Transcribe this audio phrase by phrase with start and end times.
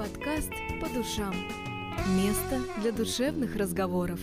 [0.00, 0.48] Подкаст
[0.80, 1.34] по душам.
[2.16, 4.18] Место для душевных разговоров.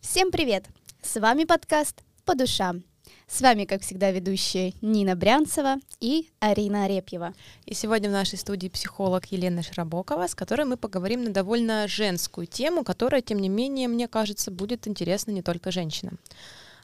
[0.00, 0.64] Всем привет!
[1.02, 2.82] С вами подкаст по душам.
[3.26, 7.34] С вами, как всегда, ведущие Нина Брянцева и Арина Арепьева.
[7.66, 12.46] И сегодня в нашей студии психолог Елена Широбокова, с которой мы поговорим на довольно женскую
[12.46, 16.18] тему, которая, тем не менее, мне кажется, будет интересна не только женщинам.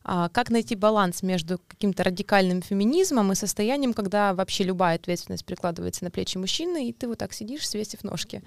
[0.05, 6.05] А, как найти баланс между каким-то радикальным феминизмом и состоянием, когда вообще любая ответственность прикладывается
[6.05, 8.43] на плечи мужчины, и ты вот так сидишь, свесив ножки.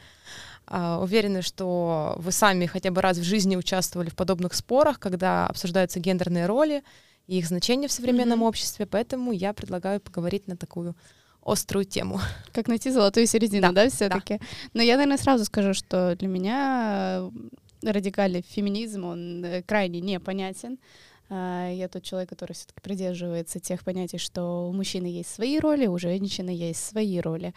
[0.67, 5.47] А, уверена, что вы сами хотя бы раз в жизни участвовали в подобных спорах, когда
[5.47, 6.83] обсуждаются гендерные роли
[7.27, 8.47] и их значение в современном mm-hmm.
[8.47, 10.95] обществе, поэтому я предлагаю поговорить на такую
[11.45, 12.19] острую тему.
[12.51, 14.37] Как найти золотую середину, да, да все-таки.
[14.37, 14.45] Да.
[14.73, 17.29] Но я, наверное, сразу скажу, что для меня
[17.83, 20.79] радикальный феминизм, он э, крайне непонятен.
[21.29, 25.87] А, я тот человек, который все-таки придерживается тех понятий, что у мужчины есть свои роли,
[25.87, 27.53] у женщины есть свои роли.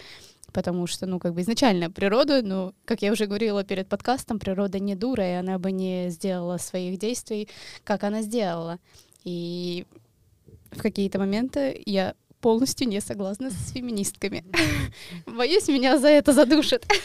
[0.53, 4.79] Потому что, ну, как бы изначально природа, ну, как я уже говорила перед подкастом, природа
[4.79, 7.49] не дура, и она бы не сделала своих действий,
[7.85, 8.79] как она сделала.
[9.25, 9.87] И
[10.71, 14.45] в какие-то моменты я полностью не согласна с феминистками.
[15.27, 16.87] Боюсь, меня за это задушат.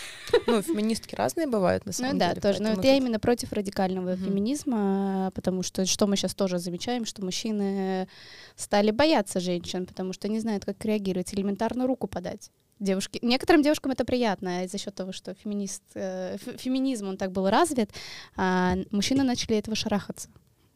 [0.48, 2.34] Ну, феминистки разные бывают, на ну самом ну, деле.
[2.36, 2.62] да, тоже.
[2.62, 7.24] Но вот я именно против радикального феминизма, потому что что мы сейчас тоже замечаем, что
[7.24, 8.08] мужчины
[8.56, 13.20] стали бояться женщин, потому что не знают, как реагировать, элементарно руку подать девушки.
[13.22, 17.92] Некоторым девушкам это приятно за счет того, что феминист, э, феминизм он так был развит,
[18.36, 20.30] а мужчины начали этого шарахаться,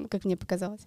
[0.10, 0.82] как мне показалось.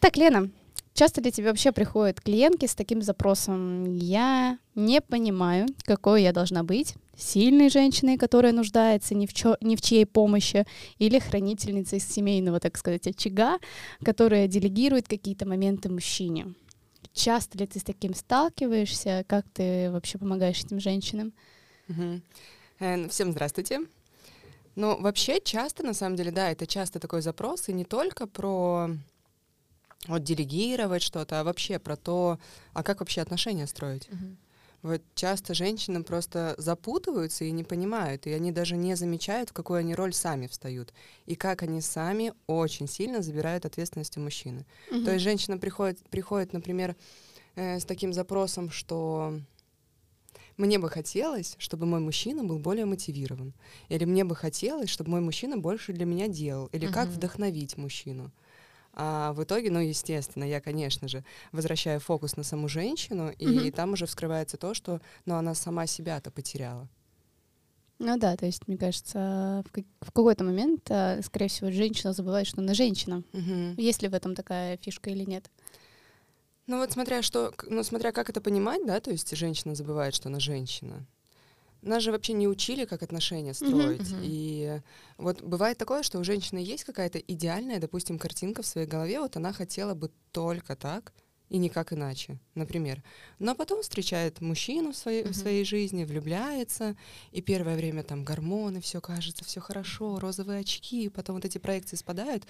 [0.00, 0.50] Так, Лена,
[0.94, 6.64] Часто ли тебе вообще приходят клиентки с таким запросом «Я не понимаю, какой я должна
[6.64, 10.66] быть, сильной женщиной, которая нуждается ни в, чё, ни в чьей помощи,
[10.98, 13.58] или хранительницей семейного, так сказать, очага,
[14.04, 16.54] которая делегирует какие-то моменты мужчине?»
[17.14, 19.24] Часто ли ты с таким сталкиваешься?
[19.28, 21.32] Как ты вообще помогаешь этим женщинам?
[21.88, 23.08] Угу.
[23.10, 23.80] Всем здравствуйте.
[24.76, 28.88] Ну, вообще часто, на самом деле, да, это часто такой запрос, и не только про
[30.08, 32.38] вот делегировать что-то, а вообще про то,
[32.72, 34.08] а как вообще отношения строить.
[34.08, 34.36] Uh-huh.
[34.82, 39.78] Вот часто женщины просто запутываются и не понимают, и они даже не замечают, в какую
[39.78, 40.92] они роль сами встают,
[41.24, 44.66] и как они сами очень сильно забирают ответственность у мужчины.
[44.90, 45.04] Uh-huh.
[45.04, 46.96] То есть женщина приходит, приходит например,
[47.54, 49.38] э, с таким запросом, что
[50.56, 53.54] мне бы хотелось, чтобы мой мужчина был более мотивирован,
[53.88, 56.92] или мне бы хотелось, чтобы мой мужчина больше для меня делал, или uh-huh.
[56.92, 58.32] как вдохновить мужчину.
[58.94, 63.72] А в итоге, ну, естественно, я, конечно же, возвращаю фокус на саму женщину, и mm-hmm.
[63.72, 66.88] там уже вскрывается то, что, ну, она сама себя-то потеряла.
[67.98, 69.64] Ну да, то есть, мне кажется,
[70.00, 73.22] в какой-то момент, а, скорее всего, женщина забывает, что она женщина.
[73.32, 73.80] Угу.
[73.80, 75.48] Есть ли в этом такая фишка или нет?
[76.66, 80.28] Ну вот смотря что, ну смотря как это понимать, да, то есть женщина забывает, что
[80.28, 81.06] она женщина.
[81.82, 84.00] Нас же вообще не учили, как отношения строить.
[84.00, 84.24] Uh-huh, uh-huh.
[84.24, 84.80] И
[85.18, 89.36] вот бывает такое, что у женщины есть какая-то идеальная, допустим, картинка в своей голове, вот
[89.36, 91.12] она хотела бы только так
[91.48, 93.02] и никак иначе, например.
[93.38, 95.32] Но потом встречает мужчину в своей, uh-huh.
[95.32, 96.96] в своей жизни, влюбляется,
[97.30, 101.96] и первое время там гормоны, все кажется, все хорошо, розовые очки, потом вот эти проекции
[101.96, 102.46] спадают,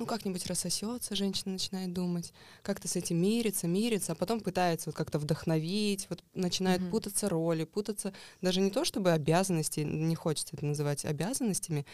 [0.00, 4.96] ну, как-нибудь рассосется, женщина начинает думать, как-то с этим мириться, мириться, а потом пытается вот
[4.96, 6.90] как-то вдохновить, вот начинают mm-hmm.
[6.90, 11.84] путаться роли, путаться даже не то, чтобы обязанности, не хочется это называть обязанностями,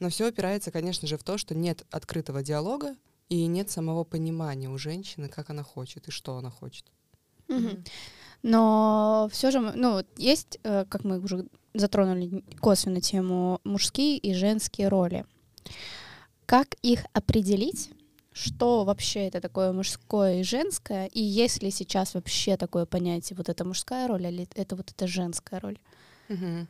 [0.00, 2.94] но все опирается, конечно же, в то, что нет открытого диалога
[3.30, 6.84] и нет самого понимания у женщины, как она хочет и что она хочет.
[7.48, 7.88] Mm-hmm.
[8.42, 14.88] Но все же, ну, есть, э, как мы уже затронули косвенно тему мужские и женские
[14.88, 15.24] роли.
[16.46, 17.90] Как их определить?
[18.32, 21.06] Что вообще это такое мужское и женское?
[21.06, 25.06] И есть ли сейчас вообще такое понятие, вот это мужская роль, или это вот эта
[25.06, 25.78] женская роль?
[26.28, 26.66] Угу.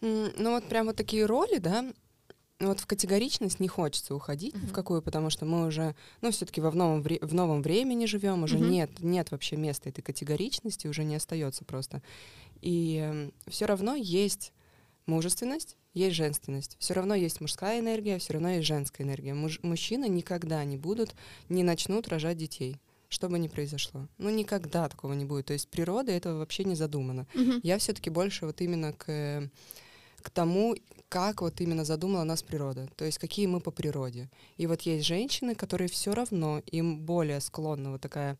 [0.00, 1.84] Ну вот прям вот такие роли, да,
[2.60, 4.66] вот в категоричность не хочется уходить uh-huh.
[4.66, 8.42] в какую, потому что мы уже, ну, все-таки в новом, вре- в новом времени живем,
[8.42, 8.68] уже uh-huh.
[8.68, 12.02] нет, нет вообще места этой категоричности, уже не остается просто.
[12.60, 14.52] И э, все равно есть
[15.06, 16.76] мужественность, есть женственность.
[16.78, 19.34] Все равно есть мужская энергия, все равно есть женская энергия.
[19.34, 21.14] Муж, мужчины никогда не будут,
[21.48, 22.76] не начнут рожать детей
[23.10, 24.06] что бы ни произошло.
[24.18, 25.46] Ну, никогда такого не будет.
[25.46, 27.26] То есть природа этого вообще не задумана.
[27.34, 27.60] Mm-hmm.
[27.62, 29.50] Я все-таки больше вот именно к,
[30.20, 30.76] к тому,
[31.08, 32.88] как вот именно задумала нас природа.
[32.96, 34.28] То есть какие мы по природе.
[34.58, 38.36] И вот есть женщины, которые все равно, им более склонна вот такая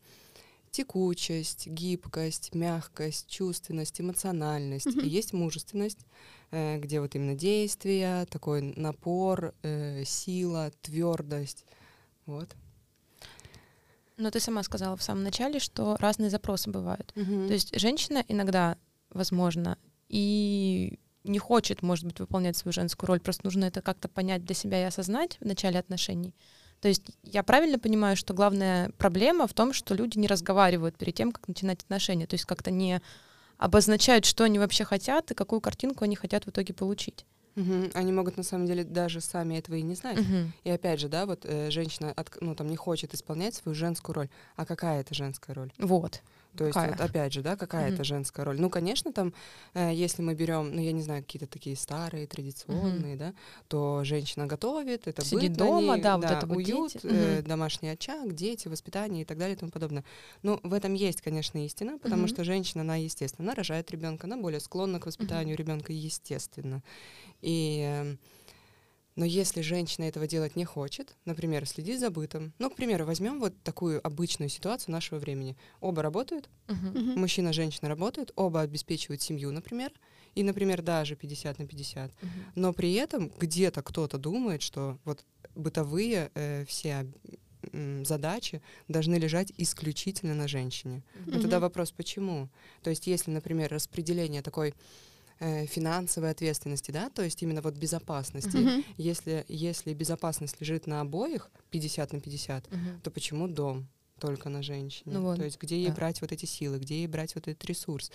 [0.71, 4.87] текучесть, гибкость, мягкость, чувственность, эмоциональность.
[4.87, 5.03] Mm-hmm.
[5.03, 6.05] И есть мужественность,
[6.51, 11.65] э, где вот именно действия, такой напор, э, сила, твердость.
[12.25, 12.49] Вот.
[14.19, 17.13] Но ты сама сказала в самом начале, что разные запросы бывают.
[17.15, 17.47] Мгм.
[17.47, 18.77] То есть женщина иногда,
[19.09, 19.77] возможно,
[20.09, 24.55] и не хочет, может быть, выполнять свою женскую роль, просто нужно это как-то понять для
[24.55, 26.35] себя и осознать в начале отношений.
[26.81, 31.15] То есть я правильно понимаю, что главная проблема в том, что люди не разговаривают перед
[31.15, 33.01] тем, как начинать отношения, то есть как-то не
[33.57, 37.25] обозначают, что они вообще хотят и какую картинку они хотят в итоге получить.
[37.55, 37.91] Мгм.
[37.93, 40.17] Они могут на самом деле даже сами этого и не знать.
[40.17, 40.53] Мгм.
[40.63, 44.15] И опять же, да, вот э, женщина отк- ну, там, не хочет исполнять свою женскую
[44.15, 44.29] роль.
[44.55, 45.73] А какая это женская роль?
[45.77, 46.21] Вот.
[46.57, 47.93] То есть, вот, опять же, да, какая Мгм.
[47.95, 48.59] это женская роль?
[48.59, 49.33] Ну, конечно, там,
[49.73, 53.33] э, если мы берем, ну, я не знаю, какие-то такие старые, традиционные, да,
[53.67, 57.05] то женщина готовит, это Сидит быт дома, ней, да, вот это вот уют, дети.
[57.05, 57.47] э, Мгм.
[57.49, 60.03] домашний очаг, дети, воспитание и так далее и тому подобное.
[60.43, 62.27] Ну, в этом есть, конечно, истина, потому Мгм.
[62.27, 66.83] что женщина, она, естественно, она рожает ребенка, она более склонна к воспитанию ребенка, естественно.
[67.41, 68.15] И э,
[69.19, 73.41] но если женщина этого делать не хочет, например, следить за бытом, ну, к примеру, возьмем
[73.41, 75.57] вот такую обычную ситуацию нашего времени.
[75.81, 76.49] Оба работают.
[76.67, 77.19] Мгм.
[77.19, 79.91] мужчина, женщина работают, оба обеспечивают семью, например,
[80.35, 82.13] и, например, даже 50 на 50.
[82.21, 82.31] Мгм.
[82.55, 87.05] Но при этом где-то кто-то думает, что вот бытовые э, все
[88.03, 91.03] задачи должны лежать исключительно на женщине.
[91.25, 91.41] Но Мгм.
[91.41, 92.49] тогда вопрос, почему?
[92.83, 94.73] То есть, если, например, распределение такой
[95.39, 98.85] э, финансовой ответственности, да, то есть именно вот безопасности, Мгм.
[98.97, 103.01] если, если безопасность лежит на обоих 50 на 50, Мгм.
[103.01, 103.87] то почему дом
[104.19, 105.13] только на женщине?
[105.13, 105.95] Ну вот, То есть где ей да.
[105.95, 108.11] брать вот эти силы, где ей брать вот этот ресурс?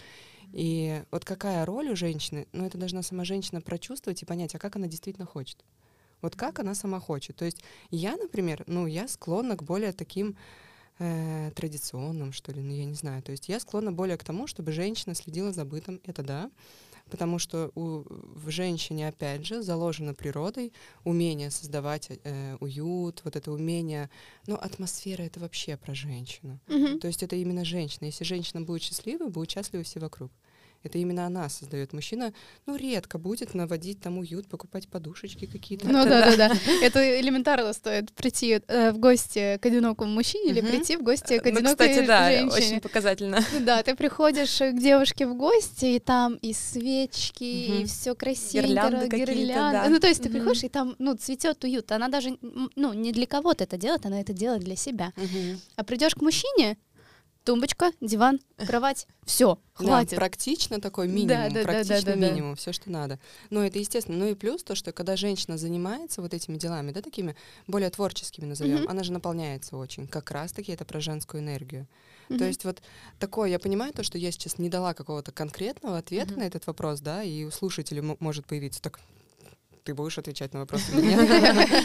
[0.53, 2.47] И вот какая роль у женщины?
[2.53, 5.65] Ну, это должна сама женщина прочувствовать и понять, а как она действительно хочет.
[6.21, 7.37] Вот как она сама хочет.
[7.37, 10.37] То есть я, например, ну, я склонна к более таким
[10.99, 13.23] э, традиционным, что ли, ну, я не знаю.
[13.23, 16.51] То есть я склонна более к тому, чтобы женщина следила за бытом, это да,
[17.11, 20.73] потому что у, в женщине, опять же, заложено природой
[21.05, 24.11] умение создавать э, уют, вот это умение,
[24.47, 26.59] ну, атмосфера— это вообще про женщину.
[26.67, 26.99] Мгм.
[27.01, 28.07] То есть это именно женщина.
[28.07, 30.31] Если женщина будет счастлива, будут счастливы все вокруг.
[30.85, 31.93] Это именно она создает.
[31.93, 32.33] Мужчина,
[32.67, 35.89] ну, редко будет наводить там уют, покупать подушечки какие-то.
[35.89, 36.57] Ну да, да, да.
[36.83, 41.45] Это элементарно стоит прийти э, в гости к одинокому мужчине или прийти в гости к
[41.45, 42.53] Ну, одинокой кстати, да, женщине.
[42.53, 43.45] очень показательно.
[43.65, 49.89] Да, ты приходишь к девушке в гости, и там и свечки, и все красивенько, Гирлянды.
[49.89, 51.91] Ну, то есть ты приходишь, и там, ну, цветет уют.
[51.93, 52.37] Она даже,
[52.77, 55.13] ну, не для кого-то это делает, она это делает для себя.
[55.77, 56.77] А придешь к мужчине,
[57.45, 60.17] тумбочка, диван, кровать, все, Да, хватит.
[60.17, 62.31] практично такой минимум, Да, да, да, практичный да, да, да.
[62.31, 63.19] минимум, все, что надо.
[63.51, 64.17] Но это естественно.
[64.19, 67.37] Ну и плюс то, что когда женщина занимается вот этими делами, да, такими
[67.67, 68.89] более творческими назовем, Мгм.
[68.89, 70.07] она же наполняется очень.
[70.09, 71.87] Как раз-таки это про женскую энергию.
[72.29, 72.45] То Мгм.
[72.47, 72.83] есть вот
[73.19, 76.41] такое, я понимаю то, что я сейчас не дала какого-то конкретного ответа Мгм.
[76.41, 78.99] на этот вопрос, да, и у слушателей мо- может появиться так,
[79.85, 80.87] ты будешь отвечать на вопросы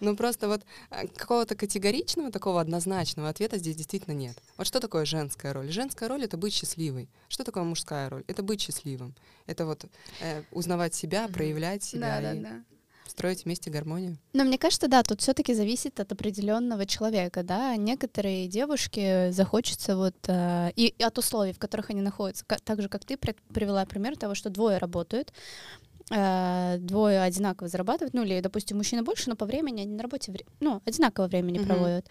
[0.00, 4.36] Ну просто вот э, какого-то категоричного, такого однозначного ответа здесь действительно нет.
[4.56, 5.70] Вот что такое женская роль?
[5.70, 7.08] Женская роль— это быть счастливой.
[7.28, 8.24] Что такое мужская роль?
[8.26, 9.14] Это быть счастливым.
[9.46, 9.84] Это вот
[10.20, 12.64] э, узнавать себя, проявлять себя Да, да, и да.
[13.06, 14.16] строить вместе гармонию.
[14.32, 17.76] Но мне кажется, да, тут все-таки зависит от определенного человека, да.
[17.76, 22.80] Некоторые девушки захочется вот э, и, и от условий, в которых они находятся, Ка- так
[22.80, 25.32] же как ты при- привела пример того, что двое работают,
[26.10, 30.32] э, двое одинаково зарабатывают, ну или, допустим, мужчина больше, но по времени они на работе,
[30.32, 31.66] вре- ну одинаково времени Мгм.
[31.66, 32.06] проводят.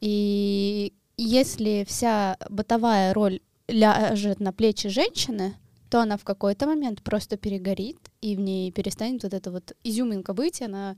[0.00, 5.54] И если вся бытовая роль ляжет на плечи женщины,
[5.90, 10.34] то она в какой-то момент просто перегорит, и в ней перестанет вот эта вот изюминка
[10.34, 10.96] быть, она,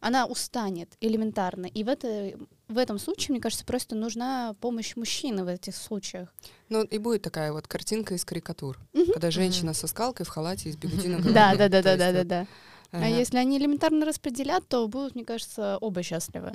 [0.00, 1.66] она устанет элементарно.
[1.66, 2.32] И в, это,
[2.68, 6.32] в этом случае, мне кажется, просто нужна помощь мужчины в этих случаях.
[6.68, 9.12] Ну и будет такая вот картинка из карикатур, Мгм.
[9.12, 11.34] когда женщина со скалкой в халате и с бигуди на голове.
[11.34, 12.46] Да, да, да, да, да, вот, да.
[12.92, 16.52] А если они элементарно распределят, то будут, мне кажется, оба счастливы.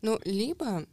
[0.00, 0.86] Ну, либо,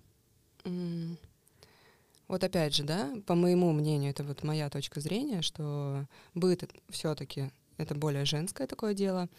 [2.28, 6.06] вот опять же, да, по моему мнению, это вот моя точка зрения, что
[6.36, 9.30] быт все-таки это более женское такое дело,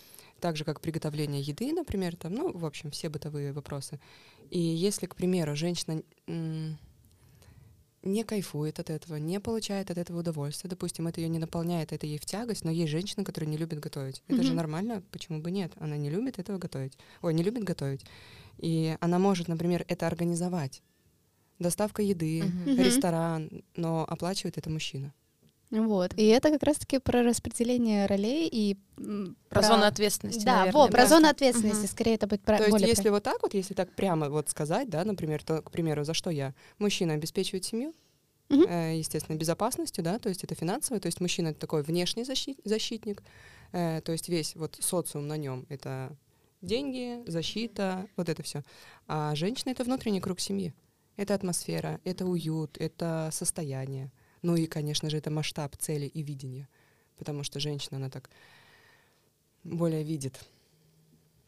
[0.41, 4.01] так же как приготовление еды, например, там, ну, в общем, все бытовые вопросы.
[4.51, 6.03] И если, к примеру, женщина
[8.03, 12.07] не кайфует от этого, не получает от этого удовольствия, допустим, это ее не наполняет, это
[12.07, 14.23] ей в тягость, но есть женщины, которые не любят готовить.
[14.27, 14.57] Это же Мгм.
[14.57, 15.73] нормально, почему бы нет?
[15.77, 16.99] Она не любит этого готовить.
[17.23, 18.05] Ой, не любит готовить.
[18.59, 20.83] И она может, например, это организовать.
[21.59, 22.45] Доставка еды.
[22.45, 22.83] Мгм.
[22.83, 25.13] ресторан, но оплачивает это мужчина.
[25.71, 26.15] Вот.
[26.17, 30.89] И это как раз-таки про распределение ролей и м, Про зону ответственности, Да, наверное, во,
[30.89, 31.09] про да.
[31.09, 31.89] зону ответственности, Мгм.
[31.93, 34.89] скорее это будет про То есть, если вот так вот, если так прямо вот сказать,
[34.91, 36.55] да, например, то, к примеру, за что я?
[36.79, 37.95] Мужчина обеспечивает семью,
[38.49, 38.65] Мгм.
[38.69, 42.59] э, естественно, безопасностью, да, то есть это финансовое, то есть мужчина это такой внешний защит,
[42.65, 43.23] защитник,
[43.71, 46.17] э, то есть весь вот социум на нем это
[46.63, 48.65] деньги, защита, вот это все.
[49.07, 50.75] А женщина это внутренний круг семьи.
[51.17, 54.11] Это атмосфера, это уют, это состояние.
[54.43, 56.69] Ну и, конечно же, это масштаб цели и видения.
[57.19, 58.31] Потому что женщина, она так
[59.65, 60.41] более видит,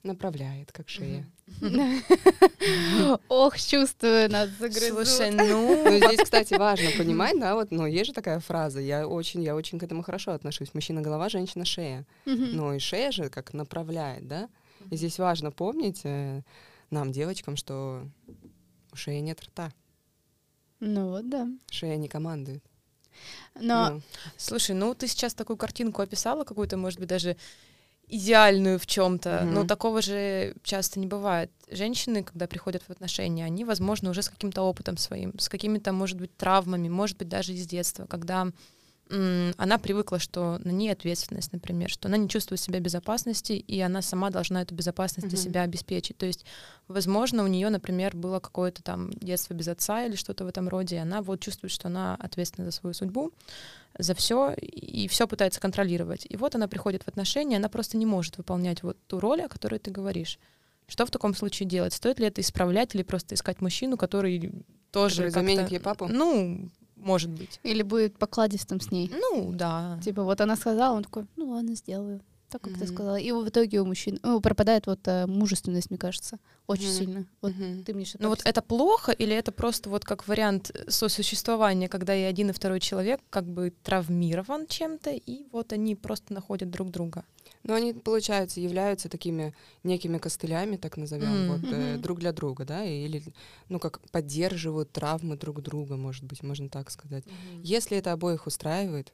[0.02, 1.26] направляет, как шея.
[3.28, 5.06] Ох, чувствую, нас загрызут.
[5.06, 5.84] Слушай, ну...
[5.84, 9.54] Ну, здесь, кстати, важно понимать, да, вот, ну, есть же такая фраза, я очень, я
[9.54, 10.74] очень к этому хорошо отношусь.
[10.74, 12.06] Мужчина— голова, женщина— шея.
[12.24, 14.48] Ну, и шея же как направляет, да?
[14.90, 16.42] И здесь важно помнить э,
[16.90, 18.04] нам, девочкам, что
[18.92, 19.70] у шеи нет рта.
[20.80, 21.48] Ну вот, да.
[21.70, 22.64] Шея не командует.
[23.60, 24.02] Но Ну,
[24.36, 27.36] Слушай, ну ты сейчас такую картинку описала, какую-то, может быть, даже
[28.08, 29.66] идеальную в чем-то, но Мгм.
[29.68, 31.50] такого же часто не бывает.
[31.70, 36.18] Женщины, когда приходят в отношения, они, возможно, уже с каким-то опытом своим, с какими-то, может
[36.18, 38.48] быть, травмами, может быть, даже из детства, когда
[39.56, 44.02] она привыкла, что на ней ответственность, например, что она не чувствует себя безопасности, и она
[44.02, 45.44] сама должна эту безопасность для Мгм.
[45.44, 46.16] себя обеспечить.
[46.16, 46.44] То есть,
[46.88, 50.96] возможно, у нее, например, было какое-то там детство без отца или что-то в этом роде,
[50.96, 53.32] и она вот чувствует, что она ответственна за свою судьбу,
[53.98, 56.26] за все, и все пытается контролировать.
[56.28, 59.48] И вот она приходит в отношения, она просто не может выполнять вот ту роль, о
[59.48, 60.38] которой ты говоришь.
[60.88, 61.92] Что в таком случае делать?
[61.92, 66.08] Стоит ли это исправлять или просто искать мужчину, который тоже Который заменит ей папу?
[66.08, 66.70] Ну,
[67.02, 67.60] может быть.
[67.62, 69.10] или будет покладистым с ней.
[69.12, 69.98] Ну, да.
[70.02, 72.20] Типа вот она сказала, он такой, ну ладно, сделаю.
[72.48, 72.94] Так, как ты Мгм.
[72.94, 73.16] сказала.
[73.16, 76.92] И в итоге у мужчин ну, пропадает вот э, мужественность, мне кажется, очень Мгм.
[76.92, 77.26] сильно.
[77.40, 77.84] Вот Мгм.
[77.84, 82.14] ты мне что-то Ну вот это плохо или это просто вот как вариант сосуществования, когда
[82.14, 86.90] и один, и второй человек как бы травмирован чем-то, и вот они просто находят друг
[86.90, 87.24] друга.
[87.64, 89.54] Но они, получается, являются такими
[89.84, 91.46] некими костылями, так назовем, М.
[91.46, 93.22] вот, э, друг для друга, да, или,
[93.68, 97.24] ну, как поддерживают травмы друг друга, может быть, можно так сказать.
[97.62, 99.12] Если это обоих устраивает,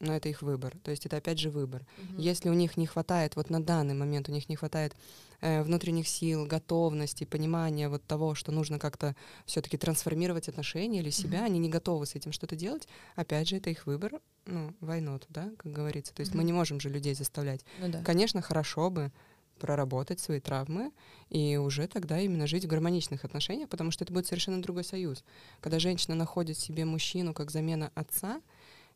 [0.00, 0.76] но это их выбор.
[0.82, 1.86] То есть это опять же выбор.
[2.18, 4.94] Если у них не хватает, вот на данный момент у них не хватает
[5.42, 11.46] внутренних сил, готовности, понимания вот того, что нужно как-то все-таки трансформировать отношения или себя, Мгм.
[11.46, 15.50] они не готовы с этим что-то делать, опять же, это их выбор, ну, войнот, да,
[15.58, 16.14] как говорится.
[16.14, 16.46] То есть мы Мгм.
[16.46, 17.64] не можем же людей заставлять.
[17.80, 18.02] Ну да.
[18.02, 19.10] Конечно, хорошо бы
[19.58, 20.90] проработать свои травмы
[21.28, 25.24] и уже тогда именно жить в гармоничных отношениях, потому что это будет совершенно другой союз.
[25.60, 28.40] Когда женщина находит себе мужчину как замена отца,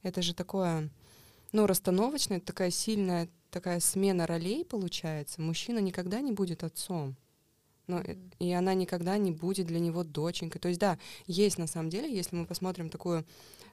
[0.03, 0.91] это же такое,
[1.53, 5.41] ну, расстановочное, такая сильная такая смена ролей получается.
[5.41, 7.17] Мужчина никогда не будет отцом.
[7.89, 10.61] Э, и она никогда не будет для него доченькой.
[10.61, 13.25] То есть, да, есть на самом деле, если мы посмотрим такое,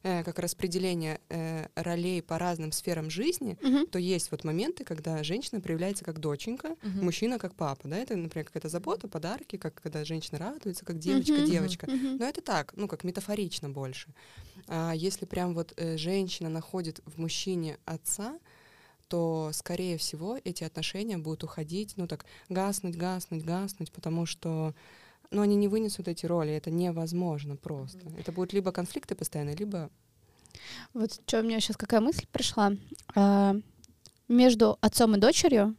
[0.04, 3.88] э, как распределение э, ролей по разным сферам жизни, Мгм.
[3.88, 7.04] то есть вот моменты, когда женщина проявляется как доченька, Мгм.
[7.04, 11.34] мужчина как папа, да, это, например, какая-то забота, подарки, как когда женщина радуется, как девочка,
[11.42, 11.46] Мгм.
[11.46, 11.90] девочка.
[11.92, 12.18] Мгм.
[12.20, 14.14] Но это так, ну, как метафорично больше.
[14.68, 18.40] А если прям вот э, женщина находит в мужчине отца,
[19.14, 24.74] то, скорее всего, эти отношения будут уходить, ну, так, гаснуть, гаснуть, гаснуть, потому что,
[25.30, 28.00] ну, они не вынесут эти роли, это невозможно просто.
[28.18, 29.92] Это будут либо конфликты постоянно, либо...
[30.96, 32.72] Вот что у меня сейчас какая мысль пришла.
[33.14, 33.56] А,
[34.28, 35.76] между отцом и дочерью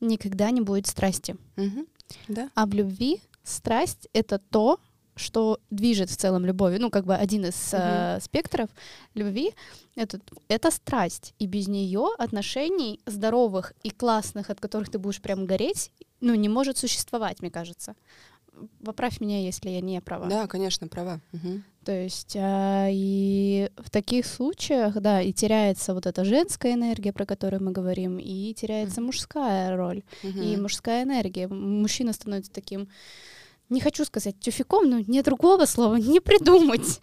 [0.00, 1.38] никогда не будет страсти.
[1.56, 1.86] Мгм.
[2.28, 2.50] Да.
[2.54, 4.78] А в любви страсть— это то,
[5.18, 6.80] что движет в целом любовью.
[6.80, 8.70] Ну, как бы один из э, спектров
[9.14, 9.52] любви
[9.96, 11.34] это, это страсть.
[11.38, 16.48] И без нее отношений здоровых и классных, от которых ты будешь прям гореть, ну, не
[16.48, 17.94] может существовать, мне кажется.
[18.84, 20.26] Поправь меня, если я не права.
[20.26, 21.20] Да, конечно, права.
[21.32, 21.62] Мгм.
[21.84, 27.24] То есть а, и в таких случаях, да, и теряется вот эта женская энергия, про
[27.24, 29.06] которую мы говорим, и теряется Мгм.
[29.06, 30.42] мужская роль Мгм.
[30.42, 31.48] и мужская энергия.
[31.48, 32.88] Мужчина становится таким,
[33.68, 37.00] не хочу сказать тюфиком, но нет другого слова не придумать.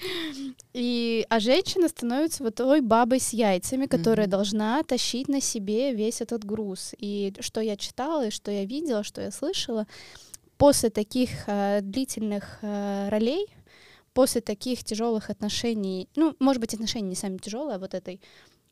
[0.73, 4.31] И, а женщина становится вот той бабой с яйцами, которая Мгм.
[4.31, 6.93] должна тащить на себе весь этот груз.
[6.97, 9.87] И что я читала, и что я видела, что я слышала,
[10.57, 13.47] после таких а, длительных а, ролей,
[14.13, 18.21] после таких тяжелых отношений, ну, может быть, отношения не сами тяжелые, а вот этой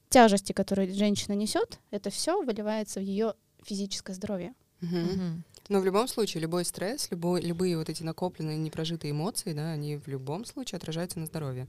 [0.10, 3.34] тяжести, которую женщина несет, это все выливается в ее
[3.64, 4.54] физическое здоровье.
[4.82, 5.00] Мгм.
[5.00, 5.44] Мгм.
[5.74, 9.98] Но в любом случае, любой стресс, любой, любые вот эти накопленные, непрожитые эмоции, да, они
[9.98, 11.68] в любом случае отражаются на здоровье.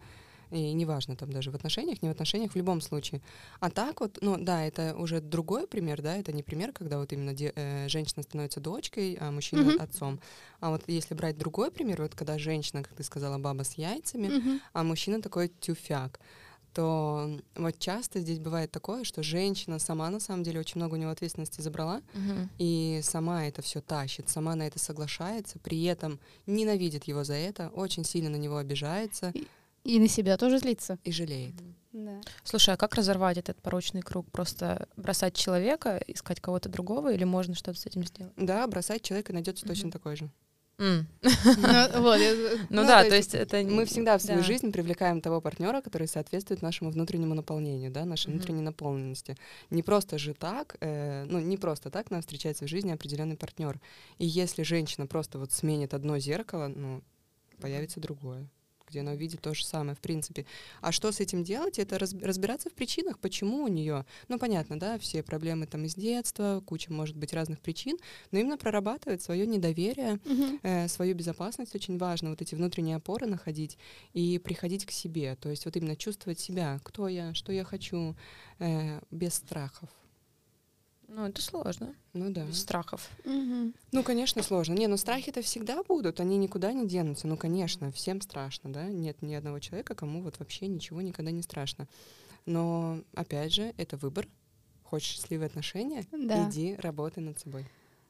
[0.50, 3.23] И неважно, там даже в отношениях, не в отношениях, в любом случае.
[3.61, 7.14] А так вот, ну да, это уже другой пример, да, это не пример, когда вот
[7.14, 9.80] именно де- э, женщина становится дочкой, а мужчина Мгм.
[9.80, 10.20] отцом.
[10.61, 14.61] А вот если брать другой пример, вот когда женщина, как ты сказала, баба с яйцами,
[14.75, 16.20] а мужчина такой тюфяк,
[16.75, 20.99] то вот часто здесь бывает такое, что женщина сама на самом деле очень много у
[20.99, 22.50] него ответственности забрала, Мгм.
[22.59, 27.71] и сама это все тащит, сама на это соглашается, при этом ненавидит его за это,
[27.71, 29.33] очень сильно на него обижается
[29.85, 30.99] И на себя тоже злится.
[31.04, 31.54] и жалеет.
[31.93, 32.21] Да.
[32.43, 34.28] Слушай, а как разорвать этот порочный круг?
[34.33, 38.33] Просто бросать человека, искать кого-то другого, или можно что-то с этим сделать?
[38.37, 39.93] Да, бросать человека найдется точно Мгм.
[39.93, 40.28] такой же.
[40.78, 43.62] Ну, вот, я- Ну Ну, да, то то есть это...
[43.62, 44.47] Мы всегда в свою да.
[44.47, 49.37] жизнь привлекаем того партнера, который соответствует нашему внутреннему наполнению, да, нашей внутренней наполненности.
[49.71, 53.81] Не просто же так, э, ну не просто так нам встречается в жизни определенный партнер.
[54.19, 57.02] И если женщина просто вот сменит одно зеркало, ну
[57.61, 58.49] появится другое
[58.88, 60.47] где она увидит то же самое, в принципе.
[60.81, 61.79] А что с этим делать?
[61.79, 64.05] Это раз- разбираться в причинах, почему у нее.
[64.29, 67.97] Ну, понятно, да, все проблемы там из детства, куча, может быть, разных причин,
[68.31, 70.61] но именно прорабатывать свое недоверие, Мгм.
[70.62, 73.79] э, свою безопасность очень важно, вот эти внутренние опоры находить
[74.12, 78.14] и приходить к себе, то есть вот именно чувствовать себя, кто я, что я хочу,
[78.59, 79.88] э, без страхов.
[81.16, 82.44] Ну, это сложно, Ну да.
[82.44, 83.09] без страхов.
[83.25, 83.73] Мгм.
[83.92, 84.75] Ну, конечно, сложно.
[84.75, 87.28] Не, ну страхи-то всегда будут, они никуда не денутся.
[87.28, 88.88] Ну, конечно, всем страшно, да?
[88.88, 91.87] Нет ни одного человека, кому вот вообще ничего никогда не страшно.
[92.47, 94.26] Но, опять же, это выбор.
[94.83, 96.04] Хочешь счастливые отношения?
[96.11, 96.49] Да.
[96.50, 97.64] Иди, работай над собой.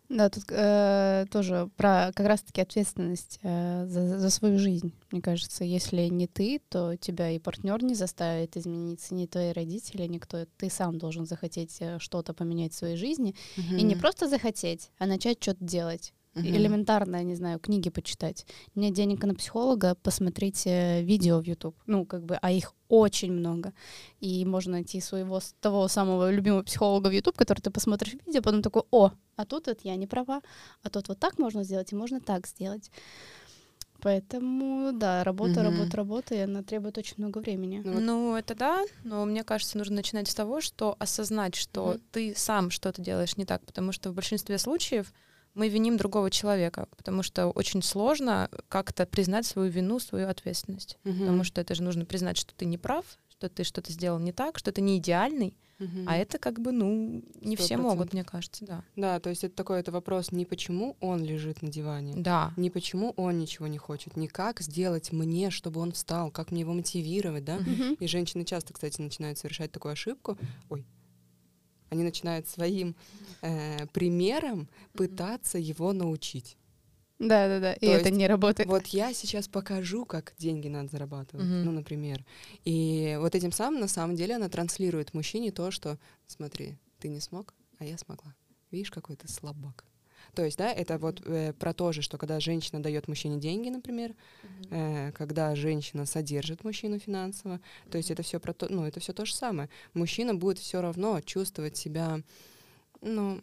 [0.09, 4.93] Да, тут э, тоже про как раз-таки ответственность э, за, за свою жизнь.
[5.11, 10.07] Мне кажется, если не ты, то тебя и партнер не заставит измениться, ни твои родители,
[10.07, 10.45] никто.
[10.59, 13.35] Ты сам должен захотеть э, что-то поменять в своей жизни.
[13.57, 16.13] И не просто захотеть, а начать что-то делать.
[16.35, 16.49] Мгм.
[16.49, 18.45] Элементарно, не знаю, книги почитать.
[18.75, 21.77] Нет денег на психолога, посмотрите видео в YouTube.
[21.87, 23.73] Ну, как бы, а их очень много.
[24.21, 28.63] И можно найти своего того самого любимого психолога в YouTube, который ты посмотришь видео, потом
[28.63, 30.41] такой, о, а тут вот я не права,
[30.83, 32.91] а тут вот так можно сделать, и можно так сделать.
[34.01, 35.65] Поэтому, да, работа, Мгм.
[35.79, 37.81] работа, работа, и она требует очень много времени.
[37.85, 41.87] Ну вот- Ну, это да, но мне кажется, нужно начинать с того, что осознать, что
[41.93, 42.01] Мгм.
[42.13, 45.13] ты сам что-то делаешь не так, потому что в большинстве случаев
[45.55, 50.99] мы виним другого человека, потому что очень сложно как-то признать свою вину, свою ответственность.
[51.05, 51.21] Мгм.
[51.21, 54.33] Потому что это же нужно признать, что ты не прав, что ты что-то сделал не
[54.33, 55.57] так, что ты не идеальный,
[56.07, 57.77] А это как бы, ну, не все 100%.
[57.79, 58.85] могут, мне кажется, да.
[58.97, 62.53] Да, то есть это такой это вопрос не почему он лежит на диване, Да.
[62.57, 66.61] не почему он ничего не хочет, не как сделать мне, чтобы он встал, как мне
[66.61, 67.59] его мотивировать, да?
[67.59, 67.95] Мгм.
[68.01, 70.37] И женщины часто, кстати, начинают совершать такую ошибку.
[70.71, 70.85] Ой.
[71.91, 72.97] Они начинают своим
[73.43, 76.57] э, примером пытаться его научить.
[77.19, 77.73] Да, да, да.
[77.75, 78.69] И То это есть не работает.
[78.69, 81.65] Вот я сейчас покажу, как деньги надо зарабатывать, Мгм.
[81.65, 82.25] ну, например.
[82.65, 87.21] И вот этим самым, на самом деле, она транслирует мужчине то, что, смотри, ты не
[87.21, 88.35] смог, а я смогла.
[88.71, 89.85] Видишь, какой ты слабак.
[90.35, 93.69] То есть, да, это вот э, про то же, что когда женщина дает мужчине деньги,
[93.69, 94.15] например,
[94.71, 99.13] э, когда женщина содержит мужчину финансово, то есть это все про то, ну, это все
[99.13, 99.69] то же самое.
[99.93, 102.21] Мужчина будет все равно чувствовать себя,
[103.01, 103.41] ну,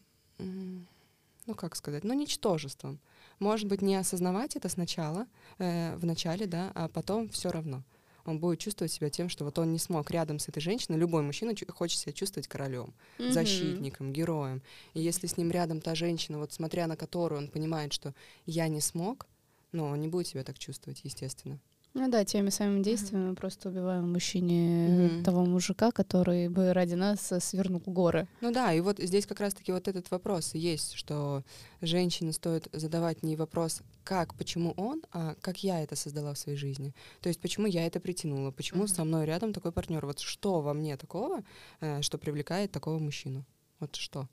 [1.45, 2.99] ну, как сказать, ну, ничтожеством.
[3.41, 5.25] Может быть, не осознавать это сначала,
[5.58, 7.84] э, в начале, да, а потом все равно.
[8.23, 10.99] Он будет чувствовать себя тем, что вот он не смог рядом с этой женщиной.
[10.99, 13.32] Любой мужчина хочет себя чувствовать королем, Мгм.
[13.32, 14.62] защитником, героем.
[14.93, 18.13] И если с ним рядом та женщина, вот смотря на которую он понимает, что
[18.45, 19.25] я не смог,
[19.71, 21.60] ну, он не будет себя так чувствовать, естественно.
[21.93, 25.23] Ну да, теми самыми действиями мы просто убиваем мужчине Мгм.
[25.25, 28.30] того мужика, который бы ради нас э, свернул горы.
[28.39, 31.43] Ну да, и вот здесь как раз-таки вот этот вопрос есть, что
[31.82, 36.58] женщине стоит задавать не вопрос, как, почему он, а как я это создала в своей
[36.58, 36.95] жизни.
[37.19, 38.88] То есть почему я это притянула, почему Мгм.
[38.88, 40.06] со мной рядом такой партнер.
[40.06, 41.43] Вот что во мне такого,
[41.82, 43.45] э, что привлекает такого мужчину?
[43.82, 44.30] Вот что?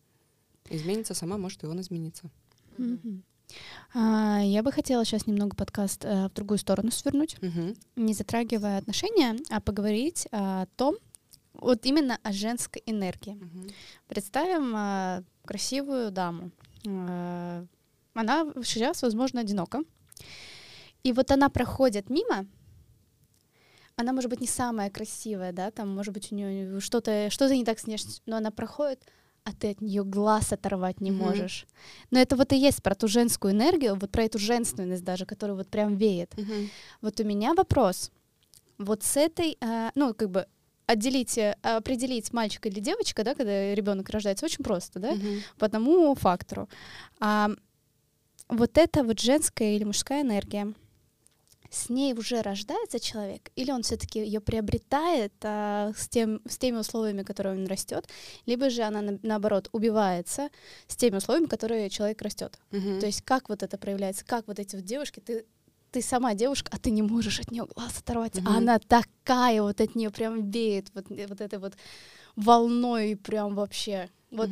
[0.71, 2.31] Изменится сама, может, и он изменится.
[2.77, 3.25] Мгм.
[3.95, 7.75] А, я бы хотела сейчас немного подкаст э, в другую сторону свернуть, Мгм.
[7.97, 10.97] не затрагивая отношения, а поговорить о том,
[11.55, 13.33] вот именно о женской энергии.
[13.33, 13.71] Мгм.
[14.07, 16.51] Представим а, красивую даму.
[16.87, 17.65] А,
[18.15, 19.83] она сейчас, возможно, одинока.
[21.03, 22.47] И вот она проходит мимо.
[23.97, 27.65] Она, может быть, не самая красивая, да, там, может быть, у нее что-то что не
[27.65, 29.03] так с внешностью, но она проходит,
[29.49, 31.21] а ты от нее глаз оторвать не Мгм.
[31.21, 31.67] можешь.
[32.11, 35.57] Но это вот и есть про ту женскую энергию, вот про эту женственность даже, которая
[35.57, 36.37] вот прям веет.
[36.37, 36.71] Мгм.
[37.01, 38.11] Вот у меня вопрос.
[38.77, 40.47] Вот с этой, а, ну, как бы
[40.87, 45.43] отделить, э, определить мальчик или девочка, да, когда ребенок рождается, очень просто, да, Мгм.
[45.59, 46.69] по одному фактору.
[47.21, 47.51] А
[48.49, 50.73] вот эта вот женская или мужская энергия,
[51.71, 56.79] с ней уже рождается человек, или он все-таки ее приобретает а, с, тем, с теми
[56.79, 58.09] условиями, которые он растет,
[58.47, 60.49] либо же она на- наоборот убивается
[60.87, 62.59] с теми условиями, которые человек растет.
[62.71, 63.01] Мгм.
[63.01, 65.45] То есть как вот это проявляется, как вот эти вот девушки, ты
[65.91, 68.49] ты сама девушка, а ты не можешь от нее глаз оторвать, Мгм.
[68.49, 71.75] а она такая вот от нее прям веет вот, вот этой вот
[72.37, 74.09] волной прям вообще.
[74.31, 74.51] Вот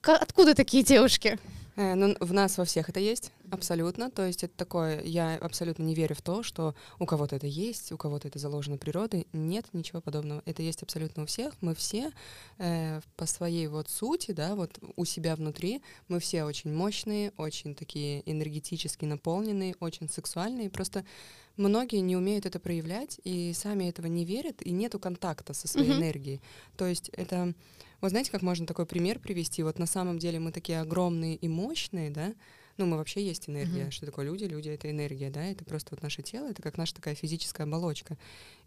[0.00, 1.38] к- откуда такие девушки?
[1.76, 4.10] Э, ну, в нас во всех это есть, абсолютно.
[4.10, 7.92] То есть это такое, я абсолютно не верю в то, что у кого-то это есть,
[7.92, 9.26] у кого-то это заложено природой.
[9.32, 10.42] Нет ничего подобного.
[10.46, 11.54] Это есть абсолютно у всех.
[11.60, 12.10] Мы все
[12.58, 17.74] э, по своей вот сути, да, вот у себя внутри, мы все очень мощные, очень
[17.74, 20.70] такие энергетически наполненные, очень сексуальные.
[20.70, 21.04] Просто
[21.56, 25.90] многие не умеют это проявлять и сами этого не верят, и нету контакта со своей
[25.90, 25.98] mm-hmm.
[25.98, 26.40] энергией.
[26.76, 27.54] То есть это
[28.00, 29.62] вот знаете, как можно такой пример привести?
[29.62, 32.34] Вот на самом деле мы такие огромные и мощные, да,
[32.76, 33.84] ну, мы вообще есть энергия.
[33.84, 33.90] Mm-hmm.
[33.90, 34.44] Что такое люди?
[34.44, 38.18] Люди— это энергия, да, это просто вот наше тело, это как наша такая физическая оболочка.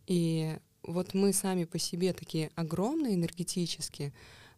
[0.08, 4.14] И вот мы сами по себе такие огромные энергетически,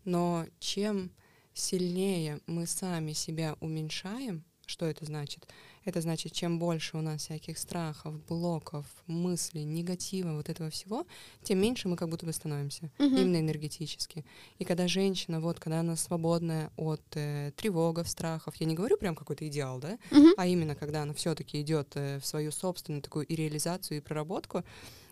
[0.06, 1.12] но чем
[1.54, 5.48] сильнее мы сами себя уменьшаем, что это значит?
[5.86, 11.06] Это значит, чем больше у нас всяких страхов, блоков, мыслей, негатива, вот этого всего,
[11.44, 13.22] тем меньше мы как будто бы становимся, uh-huh.
[13.22, 14.26] именно энергетически.
[14.60, 19.16] И когда женщина, вот, когда она свободная от э, тревогов, страхов, я не говорю прям
[19.16, 20.34] какой-то идеал, да, uh-huh.
[20.38, 24.64] а именно когда она все-таки идет э, в свою собственную такую и реализацию, и проработку,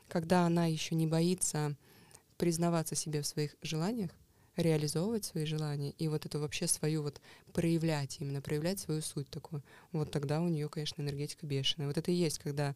[0.08, 1.76] когда она еще не боится
[2.38, 4.12] признаваться себе в своих желаниях,
[4.62, 7.22] реализовывать свои желания и вот эту вообще свою вот
[7.54, 11.88] проявлять, именно проявлять свою суть такую, вот тогда у нее, конечно, энергетика бешеная.
[11.88, 12.76] Вот это и есть, когда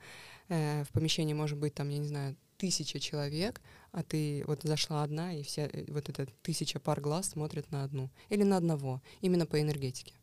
[0.49, 5.03] э, в помещении может быть там, я не знаю, тысяча человек, а ты вот зашла
[5.03, 9.01] одна, и все э, вот эта тысяча пар глаз смотрят на одну или на одного,
[9.21, 10.13] именно по энергетике.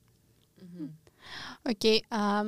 [1.65, 2.47] Окей, okay, а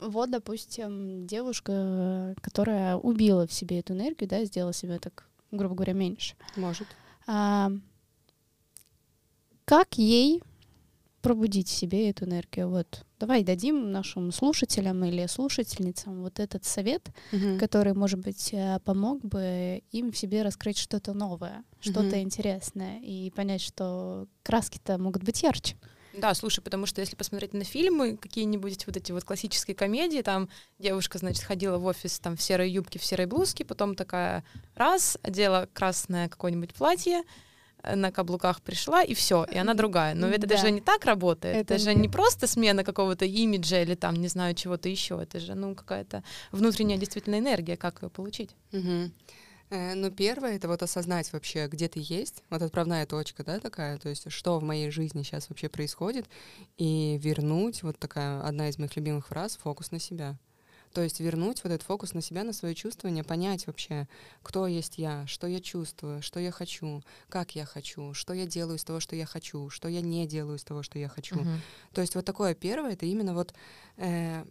[0.00, 5.92] вот, допустим, девушка, которая убила в себе эту энергию, да, сделала себя так, грубо говоря,
[5.92, 6.36] меньше.
[6.56, 6.86] Может.
[7.26, 7.72] А,
[9.68, 10.42] как ей
[11.20, 12.70] пробудить в себе эту энергию?
[12.70, 17.58] Вот давай дадим нашим слушателям или слушательницам вот этот совет, угу.
[17.58, 22.16] который, может быть, э, помог бы им в себе раскрыть что-то новое, что-то угу.
[22.16, 25.76] интересное и понять, что краски-то могут быть ярче.
[26.14, 30.48] Да, слушай, потому что если посмотреть на фильмы, какие-нибудь вот эти вот классические комедии, там
[30.78, 35.18] девушка, значит, ходила в офис там в серой юбке, в серой блузке, потом такая раз,
[35.20, 37.22] одела красное какое-нибудь платье,
[37.82, 40.14] на каблуках пришла, и все, и она другая.
[40.14, 40.56] Но это да.
[40.56, 41.56] даже не так работает.
[41.56, 45.20] Это, это же не просто смена какого-то имиджа или там, не знаю, чего-то еще.
[45.22, 48.50] Это же, ну, какая-то внутренняя действительно энергия, как ее получить.
[48.72, 49.10] Угу.
[49.70, 54.08] Ну, первое это вот осознать вообще, где ты есть, вот отправная точка, да, такая, то
[54.08, 56.26] есть что в моей жизни сейчас вообще происходит,
[56.78, 60.38] и вернуть, вот такая одна из моих любимых фраз, фокус на себя.
[60.92, 64.08] То есть вернуть вот этот фокус на себя, на свое чувствование, понять вообще,
[64.42, 68.76] кто есть я, что я чувствую, что я хочу, как я хочу, что я делаю
[68.76, 71.36] из того, что я хочу, что я не делаю из того, что я хочу.
[71.36, 71.56] Uh-huh.
[71.92, 73.54] То есть вот такое первое, это именно вот
[73.96, 74.44] э,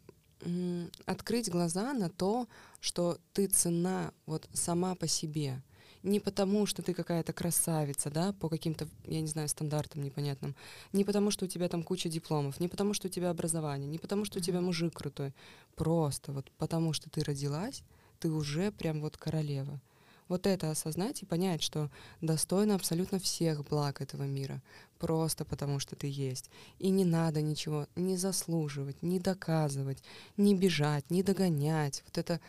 [1.06, 2.48] открыть глаза на то,
[2.80, 5.62] что ты цена вот сама по себе
[6.08, 10.56] не потому, что ты какая-то красавица, да, по каким-то, я не знаю, стандартам непонятным,
[10.94, 14.00] не потому, что у тебя там куча дипломов, не потому, что у тебя образование, не
[14.00, 15.34] потому, что у тебя мужик крутой,
[15.76, 17.84] просто вот потому, что ты родилась,
[18.20, 19.82] ты уже прям вот королева.
[20.28, 21.90] Вот это осознать и понять, что
[22.20, 24.62] достойно абсолютно всех благ этого мира,
[25.00, 26.50] просто потому что ты есть.
[26.80, 30.04] И не надо ничего не заслуживать, не доказывать,
[30.36, 32.04] не бежать, не догонять.
[32.06, 32.42] Вот это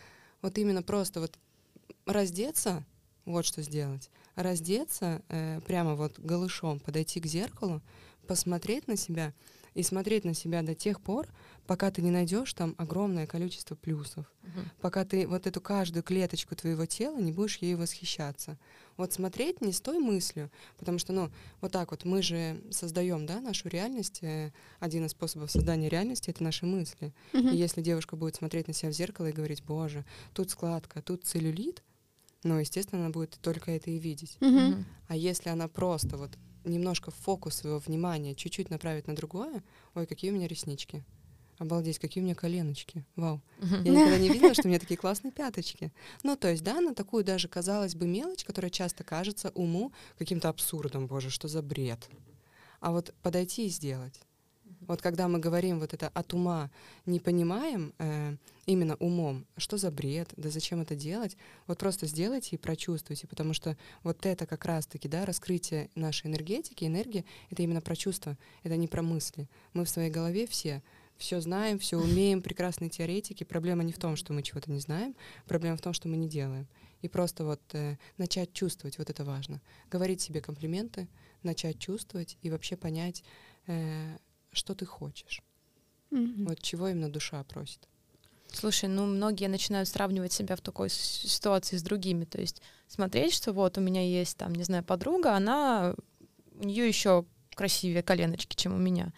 [0.43, 1.39] вот именно просто вот
[2.05, 2.85] раздеться—
[3.29, 4.11] вот что сделать.
[4.35, 7.83] Раздеться, э, прямо вот голышом, подойти к зеркалу,
[8.27, 9.33] посмотреть на себя
[9.75, 11.29] и смотреть на себя до тех пор,
[11.67, 14.67] пока ты не найдешь там огромное количество плюсов, угу.
[14.81, 18.59] пока ты вот эту каждую клеточку твоего тела не будешь ею восхищаться.
[18.97, 23.27] Вот смотреть не с той мыслью, потому что, ну, вот так вот мы же создаем,
[23.27, 24.19] да, нашу реальность.
[24.23, 27.15] Э, один из способов создания реальности— это наши мысли.
[27.33, 27.49] Угу.
[27.49, 31.25] И если девушка будет смотреть на себя в зеркало и говорить, боже, тут складка, тут
[31.25, 31.85] целлюлит,
[32.45, 34.37] ну, естественно, она будет только это и видеть.
[34.41, 34.85] Mm-hmm.
[35.09, 36.31] А если она просто вот
[36.65, 39.63] немножко фокус своего внимания чуть-чуть направит на другое,
[39.95, 41.05] ой, какие у меня реснички.
[41.59, 43.05] Обалдеть, какие у меня коленочки.
[43.17, 43.41] Вау.
[43.61, 45.93] Я никогда не видела, что у меня такие классные пяточки.
[46.23, 50.49] Ну, то есть, да, на такую даже, казалось бы, мелочь, которая часто кажется уму каким-то
[50.49, 52.09] абсурдом, боже, что за бред.
[52.81, 54.21] А вот подойти и сделать.
[54.89, 56.71] Вот когда мы говорим вот это от ума,
[57.07, 61.37] не понимаем э, именно умом, что за бред, да зачем это делать,
[61.69, 66.85] вот просто сделайте и прочувствуйте, потому что вот это как раз-таки, да, раскрытие нашей энергетики,
[66.85, 69.49] энергии, это именно про чувства, это не про мысли.
[69.75, 70.83] Мы в своей голове все
[71.19, 73.43] все знаем, все умеем, прекрасные теоретики.
[73.43, 75.17] Проблема не в том, что мы чего-то не знаем,
[75.49, 76.69] проблема в том, что мы не делаем.
[77.03, 79.61] И просто вот э, начать чувствовать, вот это важно.
[79.91, 81.09] Говорить себе комплименты,
[81.43, 83.25] начать чувствовать и вообще понять,
[83.67, 84.17] э,
[84.53, 85.43] что ты хочешь.
[86.11, 86.49] Mm-hmm.
[86.49, 87.89] Вот чего именно душа просит.
[88.53, 93.53] Слушай, ну многие начинают сравнивать себя в такой ситуации с другими, то есть смотреть, что
[93.53, 95.95] вот у меня есть там, не знаю, подруга, она
[96.59, 99.13] у нее еще красивее коленочки, чем у меня.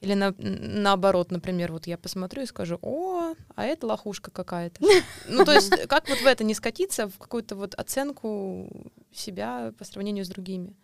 [0.00, 4.84] Или на, наоборот, например, вот я посмотрю и скажу, о, а это лохушка какая-то.
[5.28, 9.84] Ну, то есть как вот в это не скатиться, в какую-то вот оценку себя по
[9.84, 10.76] сравнению с другими.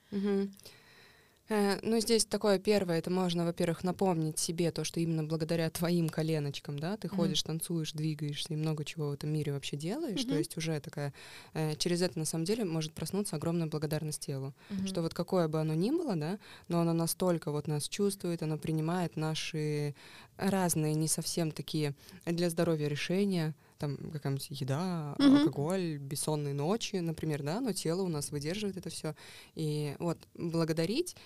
[1.50, 6.08] Э, ну, здесь такое первое, это можно, во-первых, напомнить себе то, что именно благодаря твоим
[6.08, 7.16] коленочкам, да, ты mm-hmm.
[7.16, 10.28] ходишь, танцуешь, двигаешься и много чего в этом мире вообще делаешь, mm-hmm.
[10.28, 11.12] то есть уже такая,
[11.54, 14.86] э, через это на самом деле может проснуться огромная благодарность телу, mm-hmm.
[14.86, 18.56] что вот какое бы оно ни было, да, но оно настолько вот нас чувствует, оно
[18.56, 19.96] принимает наши
[20.36, 21.94] разные, не совсем такие
[22.26, 25.38] для здоровья решения, там какая-нибудь еда, mm-hmm.
[25.38, 29.16] алкоголь, бессонные ночи, например, да, но тело у нас выдерживает это все.
[29.54, 31.16] И вот благодарить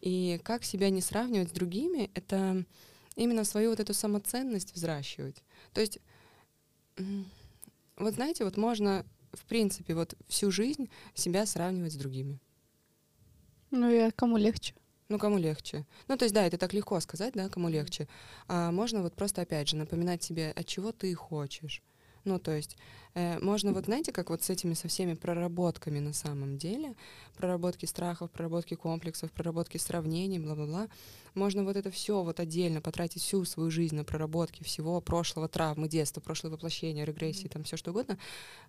[0.00, 2.64] и как себя не сравнивать с другими, это
[3.16, 5.42] именно свою вот эту самоценность взращивать.
[5.72, 5.98] То есть,
[7.96, 12.38] вот знаете, вот можно, в принципе, вот всю жизнь себя сравнивать с другими.
[13.70, 14.74] Ну и кому легче?
[15.08, 15.86] Ну, кому легче.
[16.08, 18.08] Ну, то есть, да, это так легко сказать, да, кому легче.
[18.46, 21.82] А можно вот просто, опять же, напоминать себе, от чего ты хочешь.
[22.24, 22.76] Ну, то есть
[23.14, 26.94] э, можно вот, знаете, как вот с этими со всеми проработками на самом деле,
[27.36, 30.88] проработки страхов, проработки комплексов, проработки сравнений, бла-бла-бла,
[31.34, 35.88] можно вот это все вот отдельно потратить всю свою жизнь на проработки всего прошлого, травмы,
[35.88, 38.18] детства, прошлое воплощение, регрессии, там все что угодно,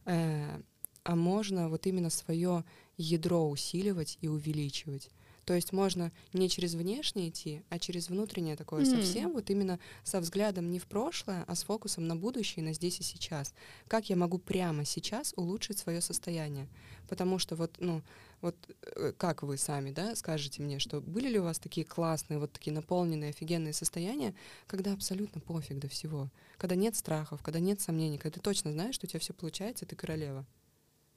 [0.05, 0.61] э,
[1.03, 2.65] а можно вот именно свое
[2.97, 5.09] ядро усиливать и увеличивать.
[5.45, 8.97] То есть можно не через внешнее идти, а через внутреннее такое mm.
[8.97, 12.99] совсем, вот именно со взглядом не в прошлое, а с фокусом на будущее, на здесь
[12.99, 13.53] и сейчас.
[13.87, 16.67] Как я могу прямо сейчас улучшить свое состояние?
[17.07, 18.01] Потому что вот, ну,
[18.41, 18.55] вот
[18.95, 22.51] э, как вы сами, да, скажете мне, что были ли у вас такие классные, вот
[22.51, 24.33] такие наполненные, офигенные состояния,
[24.65, 28.95] когда абсолютно пофиг до всего, когда нет страхов, когда нет сомнений, когда ты точно знаешь,
[28.95, 30.45] что у тебя все получается, ты королева.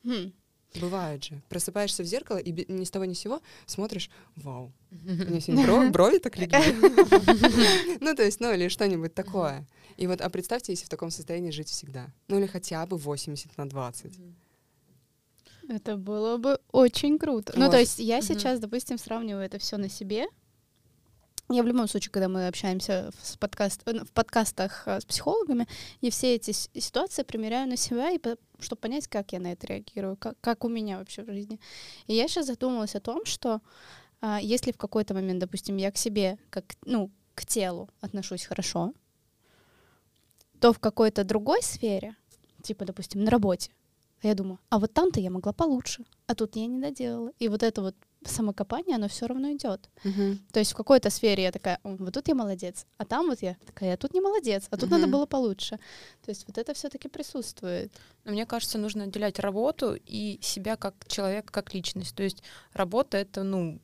[0.05, 0.33] Mm.
[0.75, 1.43] Бывает же.
[1.49, 5.65] Просыпаешься в зеркало и ни с того ни с сего смотришь, вау, у меня сегодня
[5.65, 6.59] брови, брови так легли.
[8.01, 9.67] Ну, то есть, ну, или что-нибудь такое.
[9.97, 12.09] И вот, а представьте, если в таком состоянии жить всегда.
[12.29, 14.13] Ну, или хотя бы 80 на 20.
[15.69, 17.53] Это было бы очень круто.
[17.57, 20.27] Ну, то есть я сейчас, допустим, сравниваю это все на себе,
[21.51, 25.67] я в любом случае, когда мы общаемся в, подкаст, э, в подкастах э, с психологами,
[26.01, 28.21] я все эти ситуации примеряю на себя, и
[28.61, 31.59] чтобы понять, как я на это реагирую, как, как у меня вообще в жизни.
[32.07, 33.61] И я сейчас задумалась о том, что
[34.21, 38.93] а, если в какой-то момент, допустим, я к себе, как, ну, к телу отношусь хорошо,
[40.61, 42.17] то в какой-то другой сфере,
[42.63, 43.71] типа, допустим, на работе,
[44.23, 47.33] я думаю, а вот там-то я могла получше, а тут я не доделала.
[47.39, 49.89] И вот это вот самокопание, оно все равно идет.
[50.05, 50.37] Uh-huh.
[50.53, 53.57] То есть в какой-то сфере я такая, вот тут я молодец, а там вот я
[53.65, 54.93] такая, а тут не молодец, а тут uh-huh.
[54.93, 55.79] надо было получше.
[56.25, 57.93] То есть вот это все-таки присутствует.
[58.25, 62.15] Но мне кажется, нужно отделять работу и себя как человека, как личность.
[62.15, 63.81] То есть работа это, ну,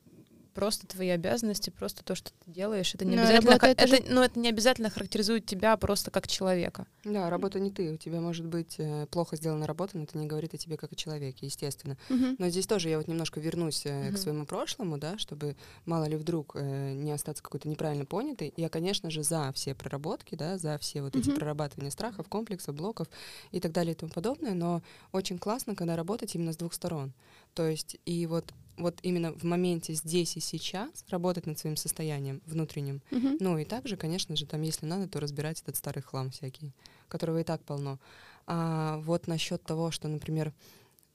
[0.55, 2.95] просто твои обязанности, просто то, что ты делаешь.
[2.95, 4.03] Это не, обязательно, работа, это, это, же...
[4.09, 6.87] ну, это не обязательно характеризует тебя просто как человека.
[7.03, 7.93] Да, работа не ты.
[7.93, 10.93] У тебя может быть э, плохо сделана работа, но это не говорит о тебе как
[10.93, 11.97] о человеке, естественно.
[12.09, 12.37] Uh-huh.
[12.39, 14.13] Но здесь тоже я вот немножко вернусь uh-huh.
[14.13, 18.53] к своему прошлому, да, чтобы мало ли вдруг э, не остаться какой-то неправильно понятой.
[18.55, 21.19] Я, конечно же, за все проработки, да, за все вот uh-huh.
[21.19, 23.09] эти прорабатывания страхов, комплексов, блоков
[23.51, 27.11] и так далее и тому подобное, но очень классно, когда работать именно с двух сторон.
[27.53, 32.41] То есть и вот вот именно в моменте здесь и сейчас работать над своим состоянием
[32.45, 33.01] внутренним.
[33.11, 33.37] Uh-huh.
[33.39, 36.73] Ну и также, конечно же, там, если надо, то разбирать этот старый хлам всякий,
[37.07, 37.99] которого и так полно.
[38.47, 40.53] А вот насчет того, что, например,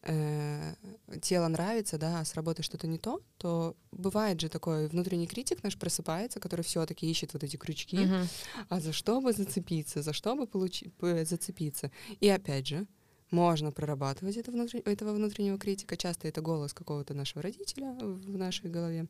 [0.03, 0.75] э,
[1.21, 5.63] тело нравится, да, а с работой что-то не то, то бывает же такой внутренний критик
[5.63, 8.27] наш просыпается, который все-таки ищет вот эти крючки, uh-huh.
[8.69, 11.91] а за что бы зацепиться, за что бы получить, зацепиться.
[12.21, 12.87] И опять же,
[13.31, 14.83] можно прорабатывать это внутрен...
[14.85, 15.97] этого внутреннего критика.
[15.97, 19.07] Часто это голос какого-то нашего родителя в нашей голове,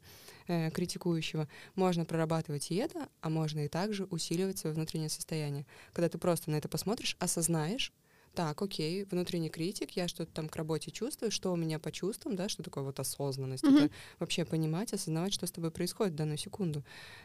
[0.46, 1.48] э, критикующего.
[1.74, 5.66] Можно прорабатывать и это, а можно и также усиливать свое внутреннее состояние.
[5.92, 7.92] Когда ты просто на это посмотришь, осознаешь,
[8.34, 12.36] так, окей, внутренний критик, я что-то там к работе чувствую, что у меня по чувствам,
[12.36, 13.86] да, что такое вот осознанность, mm-hmm.
[13.86, 16.84] это вообще понимать, осознавать, что с тобой происходит в данную секунду,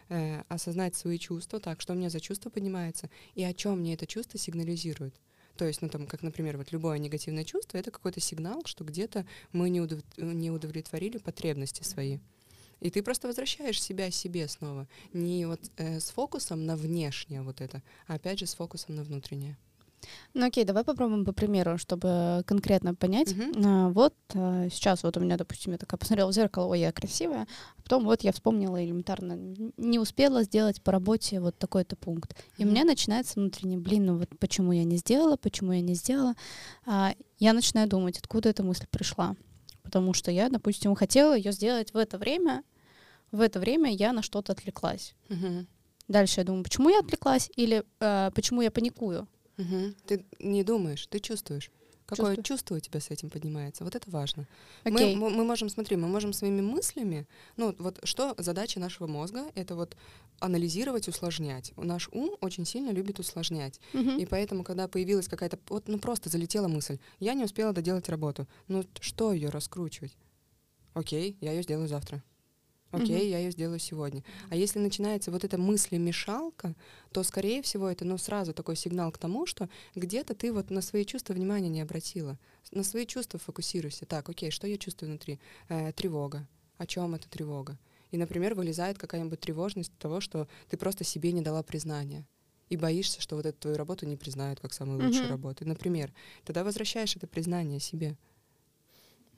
[0.09, 3.93] э, осознать свои чувства, так, что у меня за чувство поднимается, и о чем мне
[3.93, 5.15] это чувство сигнализирует.
[5.57, 9.25] То есть, ну там, как, например, вот любое негативное чувство, это какой-то сигнал, что где-то
[9.51, 10.01] мы не, удов...
[10.17, 12.19] не удовлетворили потребности свои.
[12.81, 14.87] И ты просто возвращаешь себя себе снова.
[15.13, 19.03] Не вот э, с фокусом на внешнее вот это, а опять же с фокусом на
[19.03, 19.57] внутреннее.
[20.33, 23.31] Ну окей, давай попробуем по примеру, чтобы конкретно понять.
[23.31, 23.91] Uh-huh.
[23.91, 27.47] Вот а, сейчас вот у меня, допустим, я такая посмотрела в зеркало, ой, я красивая,
[27.77, 29.37] а потом вот я вспомнила элементарно,
[29.77, 32.31] не успела сделать по работе вот такой-то пункт.
[32.31, 32.53] Uh-huh.
[32.57, 35.95] И у меня начинается внутренний, блин, ну вот почему я не сделала, почему я не
[35.95, 36.33] сделала.
[36.85, 39.35] А, я начинаю думать, откуда эта мысль пришла.
[39.83, 42.63] Потому что я, допустим, хотела ее сделать в это время,
[43.31, 45.13] в это время я на что-то отвлеклась.
[45.29, 45.65] Uh-huh.
[46.07, 49.27] Дальше я думаю, почему я отвлеклась или э, почему я паникую.
[49.57, 49.95] Мгм.
[50.05, 51.71] Ты не думаешь, ты чувствуешь.
[52.05, 52.43] Какое Чувствую.
[52.43, 53.83] чувство у тебя с этим поднимается?
[53.83, 54.47] Вот это важно.
[54.83, 55.15] Окей.
[55.15, 59.51] Мы, мы, мы можем, смотри, мы можем своими мыслями, ну вот что задача нашего мозга,
[59.55, 59.97] это вот
[60.39, 61.73] анализировать, усложнять.
[61.77, 63.79] Наш ум очень сильно любит усложнять.
[63.93, 64.19] Мгм.
[64.19, 68.47] И поэтому, когда появилась какая-то, вот, ну просто залетела мысль, я не успела доделать работу.
[68.67, 70.15] Ну что ее раскручивать?
[70.93, 72.23] Окей, я ее сделаю завтра.
[72.95, 74.23] Окей, я ее сделаю сегодня.
[74.49, 76.75] А если начинается вот эта мыслемешалка,
[77.11, 80.81] то, скорее всего, это ну, сразу такой сигнал к тому, что где-то ты вот на
[80.81, 82.37] свои чувства внимания не обратила.
[82.71, 84.05] На свои чувства фокусируйся.
[84.05, 85.39] Так, окей, что я чувствую внутри?
[85.69, 86.47] Э, тревога.
[86.77, 87.77] О чем эта тревога?
[88.11, 92.25] И, например, вылезает какая-нибудь тревожность того, что ты просто себе не дала признания.
[92.69, 95.31] И боишься, что вот эту твою работу не признают как самую лучшую Мгм.
[95.31, 95.67] работу.
[95.67, 96.11] Например,
[96.43, 98.17] тогда возвращаешь это признание себе.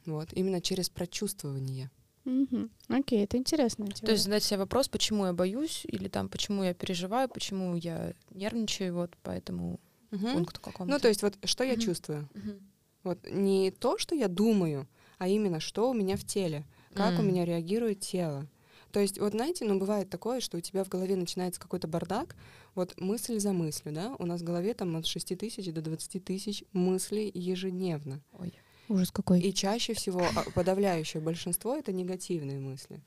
[0.06, 1.92] Вот, именно через прочувствование.
[2.28, 2.70] Мгм.
[2.90, 3.88] Окей, это интересно.
[3.88, 8.14] То есть задать себе вопрос, почему я боюсь, или там, почему я переживаю, почему я
[8.32, 9.80] нервничаю, вот по этому
[10.12, 10.32] Мгм.
[10.34, 10.94] пункту какому-то.
[10.94, 11.82] Ну, то есть вот что я Мгм.
[11.82, 12.30] чувствую?
[12.34, 12.60] Мгм.
[13.04, 14.88] Вот не то, что я думаю,
[15.20, 17.28] а именно что у меня в теле, как у М.
[17.30, 18.46] меня реагирует тело.
[18.92, 22.36] То есть, вот знаете, ну бывает такое, что у тебя в голове начинается какой-то бардак,
[22.76, 26.20] вот мысль за мыслью, да, у нас в голове там от 6 тысяч до 20
[26.20, 28.22] тысяч мыслей ежедневно.
[28.34, 28.54] Ой.
[28.90, 29.42] Ужас какой.
[29.42, 33.02] И чаще всего а, подавляющее большинство— это негативные мысли.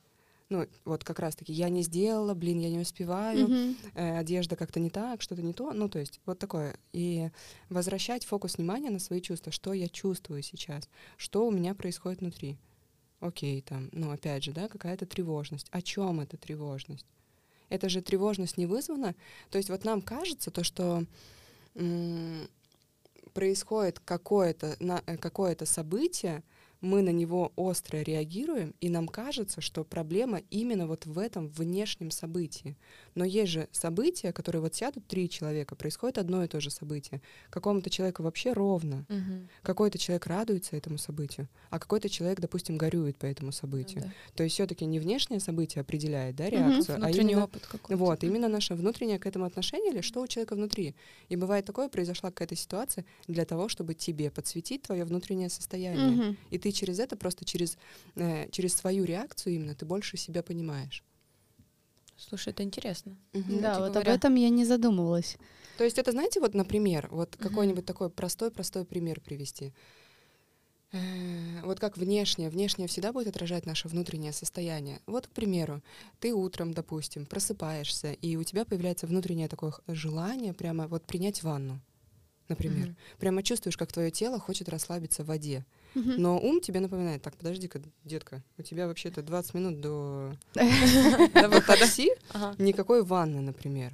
[0.49, 3.77] Ну, вот как раз-таки я не сделала, блин, я не успеваю, Мгм.
[3.95, 5.71] э, одежда как-то не так, что-то не то.
[5.71, 6.75] Ну, то есть вот такое.
[6.91, 7.29] И
[7.69, 9.51] возвращать фокус внимания на свои чувства.
[9.53, 10.89] Что я чувствую сейчас?
[11.15, 12.57] Что у меня происходит внутри?
[13.21, 15.67] Окей, там, ну, опять же, да, какая-то тревожность.
[15.71, 17.05] О чем эта тревожность?
[17.69, 19.15] Это же тревожность не вызвана.
[19.51, 21.05] То есть вот нам кажется то, что
[21.75, 22.49] м,
[23.33, 26.43] происходит какое-то, э, какое-то событие,
[26.81, 32.09] мы на него остро реагируем, и нам кажется, что проблема именно вот в этом внешнем
[32.11, 32.75] событии.
[33.13, 37.21] Но есть же события, которые вот сядут три человека, происходит одно и то же событие.
[37.51, 39.05] Какому-то человеку вообще ровно.
[39.09, 39.47] Мгм.
[39.61, 44.01] Какой-то человек радуется этому событию, а какой-то человек, допустим, горюет по этому Ну событию.
[44.01, 44.11] да.
[44.35, 47.97] То есть все-таки не внешнее событие определяет да, реакцию, а Внутренний именно опыт какой-то.
[47.97, 50.95] вот, именно наше внутреннее к этому отношение или что у человека внутри.
[51.29, 56.07] И бывает такое, произошла какая-то ситуация для того, чтобы тебе подсветить твое внутреннее состояние.
[56.11, 56.37] Мгм.
[56.49, 57.77] И ты через это, просто через,
[58.15, 61.03] э, через свою реакцию именно, ты больше себя понимаешь.
[62.17, 63.17] Слушай, это интересно.
[63.33, 64.13] Да, Кстати вот об говоря.
[64.13, 65.37] этом я не задумывалась.
[65.77, 67.49] То есть это, знаете, вот, например, вот Мгм.
[67.49, 69.73] какой-нибудь такой простой-простой пример привести.
[70.91, 74.99] Э, Вот как внешнее, внешнее всегда будет отражать наше внутреннее состояние.
[75.05, 75.81] Вот, к примеру,
[76.19, 81.79] ты утром, допустим, просыпаешься, и у тебя появляется внутреннее такое желание прямо вот принять ванну,
[82.49, 82.87] например.
[82.87, 82.97] Мгм.
[83.19, 85.65] Прямо чувствуешь, как твое тело хочет расслабиться в воде.
[85.93, 92.11] Но ум тебе напоминает, так, подожди-ка, детка, у тебя вообще-то 20 минут до, такси,
[92.57, 93.93] никакой ванны, например.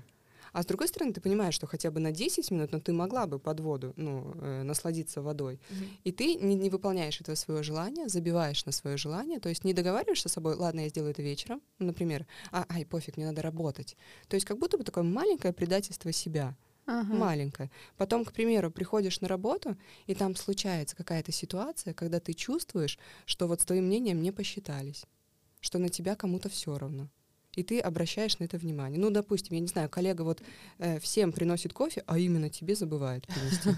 [0.58, 3.28] А с другой стороны, ты понимаешь, что хотя бы на 10 минут, но ты могла
[3.28, 5.60] бы под воду ну, э, насладиться водой.
[5.70, 5.86] Мгм.
[6.04, 9.74] И ты не, не выполняешь этого своего желания, забиваешь на свое желание, то есть не
[9.74, 13.98] договариваешься с собой, ладно, я сделаю это вечером, например, а, ай, пофиг, мне надо работать.
[14.28, 16.56] То есть как будто бы такое маленькое предательство себя,
[16.88, 17.14] Ага.
[17.14, 17.70] маленькое.
[17.98, 23.48] Потом, к примеру, приходишь на работу, и там случается какая-то ситуация, когда ты чувствуешь, что
[23.48, 25.06] вот с твоим мнением не посчитались,
[25.60, 27.10] что на тебя кому-то все равно.
[27.58, 29.00] И ты обращаешь на это внимание.
[29.00, 30.42] Ну, допустим, я не знаю, коллега вот
[30.78, 33.70] э, всем приносит кофе, а именно тебе забывает принести.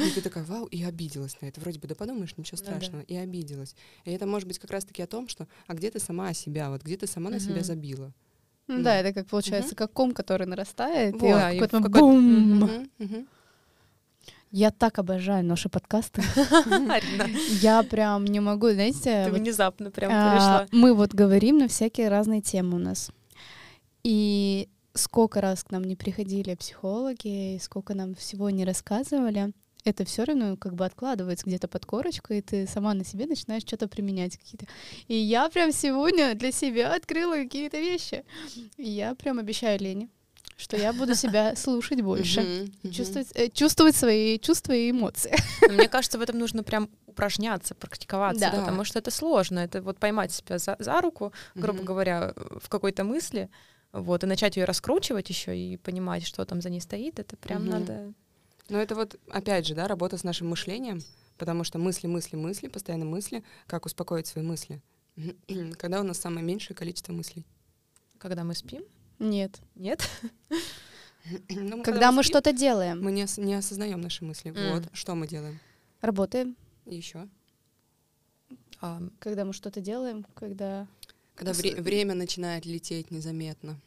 [0.08, 1.60] И ты такая, вау, и обиделась на это.
[1.60, 3.02] Вроде бы, да подумаешь, ничего Ну страшного.
[3.02, 3.74] И обиделась.
[4.04, 6.82] И это может быть как раз-таки о том, что, а где ты сама себя, вот
[6.82, 8.14] где ты сама на себя забила.
[8.68, 8.96] Ну Да.
[8.96, 11.98] Это как получается, как ком, который нарастает, и Вот, он да, и какой-то в какой-то-
[11.98, 12.88] бум.
[14.50, 16.22] Я так обожаю наши подкасты.
[17.60, 20.66] Я прям не могу, знаете, ты внезапно прям а, перешла.
[20.72, 23.10] мы вот говорим на всякие разные темы у нас.
[24.04, 29.52] И сколько раз к нам не приходили психологи, и сколько нам всего не рассказывали,
[29.88, 33.62] это все равно как бы откладывается где-то под корочку, и ты сама на себе начинаешь
[33.62, 34.66] что-то применять какие-то.
[35.06, 38.24] И я прям сегодня для себя открыла какие-то вещи.
[38.76, 40.08] И я прям обещаю Лене,
[40.56, 42.70] что я буду себя слушать больше.
[42.92, 45.34] Чувствовать, э, чувствовать свои чувства и эмоции.
[45.62, 48.60] Но Мне кажется, в этом нужно прям упражняться, практиковаться, Да.
[48.60, 49.58] потому что это сложно.
[49.60, 53.48] Это вот поймать себя за, за руку, грубо говоря, в какой-то мысли,
[53.92, 57.66] вот, и начать ее раскручивать еще и понимать, что там за ней стоит, это прям
[57.66, 58.12] надо.
[58.68, 61.02] Но это вот, опять же, да, работа с нашим мышлением,
[61.38, 64.82] потому что мысли, мысли, мысли, постоянно мысли, как успокоить свои мысли.
[65.78, 67.44] Когда у нас самое меньшее количество мыслей.
[68.18, 68.82] Когда мы спим?
[69.18, 69.60] Нет.
[69.74, 70.08] Нет?
[71.50, 74.50] Ну, Когда мы спим, что-то делаем, Мы не, ос- не осознаем наши мысли.
[74.56, 74.74] М.
[74.76, 75.58] Вот, что мы делаем.
[76.00, 76.56] работаем,
[76.86, 77.28] Еще.
[78.80, 80.86] А, когда мы что-то делаем, когда...
[81.34, 83.78] Когда С- вре- время начинает лететь незаметно.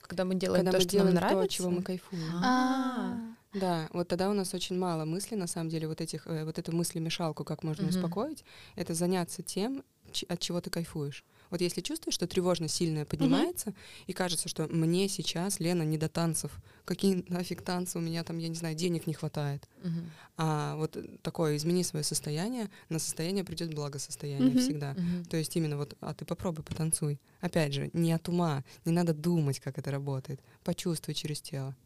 [0.00, 1.44] когда мы делаем когда то, мы что делаем нам то, нравится.
[1.44, 2.30] от чего мы кайфуем.
[2.42, 3.34] А.
[3.54, 6.58] Да, вот тогда у нас очень мало мыслей, на самом деле, вот этих, э, вот
[6.58, 7.90] эту мыслемешалку, как можно Мгм.
[7.96, 8.44] успокоить,
[8.76, 9.84] это заняться тем,
[10.28, 11.24] от чего ты кайфуешь.
[11.50, 13.74] Вот если чувствуешь, что тревожность сильная поднимается,
[14.06, 16.50] и кажется, что мне сейчас, Лена, не до танцев,
[16.86, 19.68] какие нафиг танцы, у меня там, я не знаю, денег не хватает.
[19.82, 20.10] Мгм.
[20.38, 24.58] А вот такое, измени свое состояние, на состояние придет благосостояние Мгм.
[24.58, 24.92] всегда.
[24.94, 25.24] Мгм.
[25.26, 27.20] То есть именно вот, а ты попробуй потанцуй.
[27.40, 30.40] Опять же, не от ума, не надо думать, как это работает.
[30.64, 31.76] Почувствуй через тело.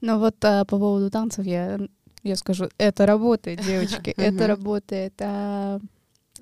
[0.00, 1.78] Но вот а, по поводу танцев я,
[2.22, 5.14] я скажу, это работает, девочки, это работает.
[5.20, 5.80] А,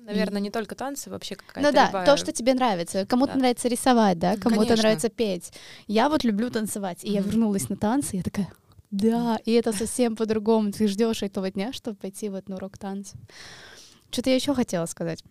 [0.01, 3.05] Наверное, не только танцы, вообще какая-то Ну да, любая- то, что тебе нравится.
[3.07, 3.39] Кому-то Да.
[3.39, 5.51] нравится рисовать, да, кому-то нравится петь.
[5.87, 7.03] Я вот люблю танцевать.
[7.03, 7.29] И я Мгм.
[7.31, 8.49] вернулась на танцы, я такая,
[8.91, 10.71] да, и это совсем по-другому.
[10.71, 13.19] Ты ждешь этого дня, чтобы пойти вот на урок танцев.
[14.11, 15.23] Что-то я еще хотела сказать.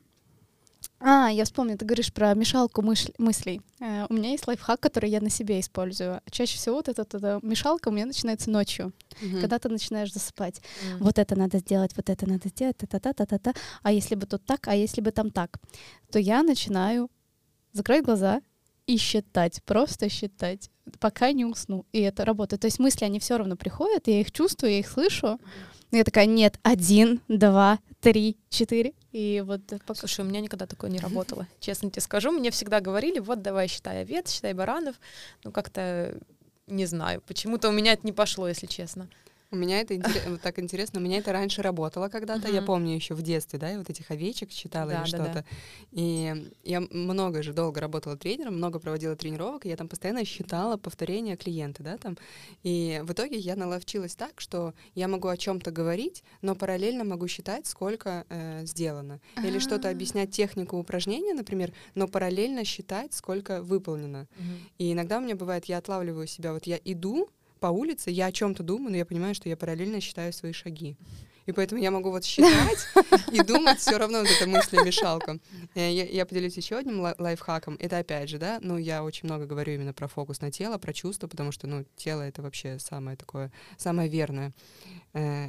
[1.07, 3.61] А, я вспомнила, ты говоришь про мешалку мыш- мыслей.
[3.78, 6.22] Э, у меня есть лайфхак, который я на себе использую.
[6.30, 8.90] Чаще всего вот эта, эта мешалка у меня начинается ночью,
[9.20, 9.40] Мгм.
[9.42, 10.62] когда ты начинаешь засыпать.
[10.92, 11.00] М.
[11.00, 13.52] Вот это надо сделать, вот это надо сделать, та-та-та-та-та.
[13.82, 15.59] А если бы тут так, а если бы там так,
[16.11, 17.11] то я начинаю
[17.72, 18.40] закрыть глаза
[18.86, 21.84] и считать, просто считать, пока не усну.
[21.92, 22.62] И это работает.
[22.62, 25.38] То есть мысли, они все равно приходят, я их чувствую, я их слышу.
[25.84, 28.92] И я такая, нет, один, два, три, четыре.
[29.12, 29.95] И вот пока...
[29.95, 31.47] Слушай, у меня никогда такое не работало.
[31.61, 34.97] Честно тебе скажу, мне всегда говорили, вот давай считай овец, считай баранов.
[35.45, 36.18] Ну как-то
[36.66, 39.09] не знаю, почему-то у меня это не пошло, если честно.
[39.55, 39.94] У меня это
[40.28, 40.98] вот так интересно.
[40.98, 42.48] У меня это раньше работало когда-то.
[42.48, 45.44] Я помню еще в детстве, да, и вот этих овечек читала или что-то.
[45.92, 50.76] И я много же долго работала тренером, много проводила тренировок, и я там постоянно считала
[50.76, 52.18] повторения клиента, да, там.
[52.64, 57.28] И в итоге я наловчилась так, что я могу о чем-то говорить, но параллельно могу
[57.28, 59.20] считать, сколько э, сделано.
[59.44, 59.92] Или что-то А.
[59.92, 64.26] объяснять технику упражнения, например, но параллельно считать, сколько выполнено.
[64.78, 67.28] И иногда у меня бывает, я отлавливаю себя, вот я иду
[67.64, 70.98] по улице, я о чем-то думаю, но я понимаю, что я параллельно считаю свои шаги.
[71.46, 72.86] И поэтому я могу вот считать
[73.32, 75.38] и думать все равно вот эта мысль-мешалка.
[75.74, 77.76] Э, Я, я поделюсь еще одним лай- лайфхаком.
[77.80, 80.92] Это опять же, да, ну я очень много говорю именно про фокус на тело, про
[80.92, 84.52] чувства, потому что, ну, тело это вообще самое такое, самое верное.
[85.14, 85.48] Э,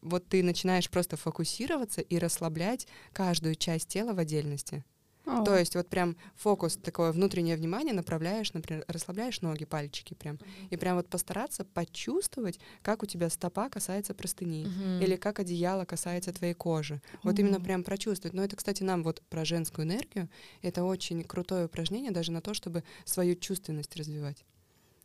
[0.00, 4.84] Вот ты начинаешь просто фокусироваться и расслаблять каждую часть тела в отдельности.
[5.24, 10.38] О, То есть вот прям фокус, такое внутреннее внимание направляешь, например, расслабляешь ноги, пальчики прям,
[10.70, 14.64] и прям вот постараться почувствовать, как у тебя стопа касается простыни,
[15.00, 17.00] или как одеяло касается твоей кожи.
[17.22, 18.34] Вот именно прям прочувствовать.
[18.34, 20.28] Но это, кстати, нам вот про женскую энергию,
[20.60, 24.44] это очень крутое упражнение даже на то, чтобы свою чувственность развивать.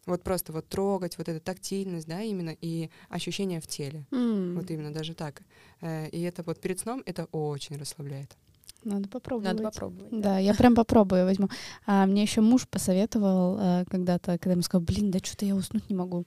[0.07, 4.07] Вот просто вот трогать, вот эта тактильность, да, именно, и ощущение в теле.
[4.11, 5.43] м, Вот именно даже так.
[5.82, 8.36] Э, И это вот перед сном это очень расслабляет.
[8.84, 9.47] Надо попробовать.
[9.57, 10.11] Надо попробовать.
[10.11, 10.17] да.
[10.34, 11.49] Да, я прям попробую, возьму.
[11.86, 15.89] А мне еще муж посоветовал э, когда-то, когда ему сказал, блин, да что-то я уснуть
[15.89, 16.25] не могу.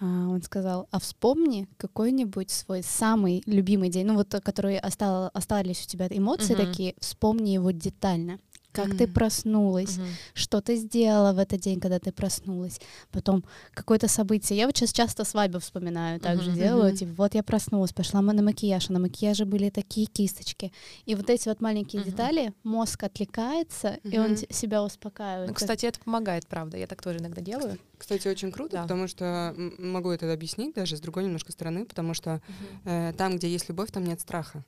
[0.00, 5.30] А, он сказал, а вспомни какой-нибудь свой самый любимый день, ну вот, э, которые остал-
[5.34, 6.66] остались у тебя эмоции Мгм.
[6.66, 8.38] такие, вспомни его детально.
[8.72, 9.12] Как ты Мгм.
[9.12, 10.06] проснулась, Мгм.
[10.34, 12.80] что ты сделала в этот день, когда ты проснулась.
[13.10, 13.44] Потом
[13.74, 14.58] какое-то событие.
[14.58, 16.58] Я вот сейчас часто свадьбу вспоминаю, также Мгм.
[16.58, 16.96] делаю.
[16.96, 20.72] Типа, вот я проснулась, пошла мы на макияж, а на макияже были такие кисточки.
[21.04, 22.10] И вот эти вот маленькие Мгм.
[22.10, 25.48] детали, мозг отвлекается, и он себя успокаивает.
[25.48, 26.78] Ну, кстати, это помогает, правда.
[26.78, 27.78] Я так тоже иногда делаю.
[27.98, 28.82] Кстати, очень круто, Да.
[28.82, 32.40] потому что могу это объяснить даже с другой немножко стороны, потому что
[32.84, 34.64] э, там, где есть любовь, там нет страха.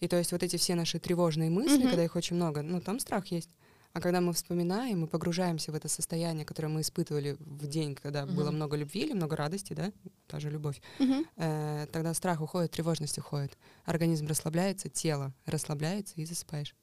[0.00, 1.88] И то есть вот эти все наши тревожные мысли, Мгм.
[1.88, 3.50] когда их очень много, ну там страх есть.
[3.92, 8.24] А когда мы вспоминаем, мы погружаемся в это состояние, которое мы испытывали в день, когда
[8.24, 8.54] было Мгм.
[8.56, 9.92] много любви или много радости, да,
[10.28, 11.24] та же любовь, Мгм.
[11.36, 13.58] э, тогда страх уходит, тревожность уходит.
[13.84, 16.74] Организм расслабляется, тело расслабляется и засыпаешь.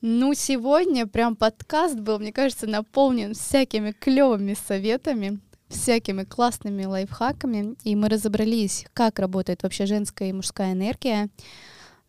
[0.00, 7.94] Ну, сегодня прям подкаст был, мне кажется, наполнен всякими клевыми советами, всякими классными лайфхаками, и
[7.96, 11.28] мы разобрались, как работает вообще женская и мужская энергия,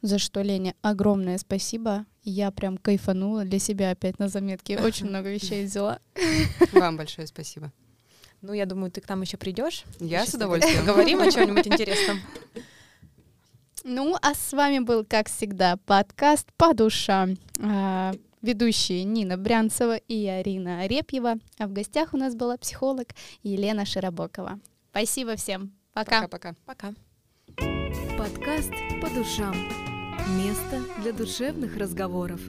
[0.01, 2.05] за что, Леня, огромное спасибо.
[2.23, 4.79] Я прям кайфанула для себя опять на заметке.
[4.79, 5.99] Очень много вещей взяла.
[6.71, 7.73] Вам большое спасибо.
[8.41, 9.83] Ну, я думаю, ты к нам еще придешь.
[9.99, 10.85] Я с удовольствием.
[10.85, 12.19] Говорим о чем-нибудь интересном.
[13.83, 17.37] Ну, а с вами был, как всегда, подкаст «По душам».
[18.41, 21.35] Ведущие Нина Брянцева и Арина Арепьева.
[21.57, 23.09] А в гостях у нас была психолог
[23.43, 24.59] Елена Широбокова.
[24.91, 25.73] Спасибо всем.
[25.93, 26.21] Пока.
[26.21, 26.55] Пока-пока.
[26.65, 26.93] Пока.
[28.17, 28.71] Подкаст
[29.01, 29.55] «По душам».
[30.37, 32.39] Место для душевных разговоров.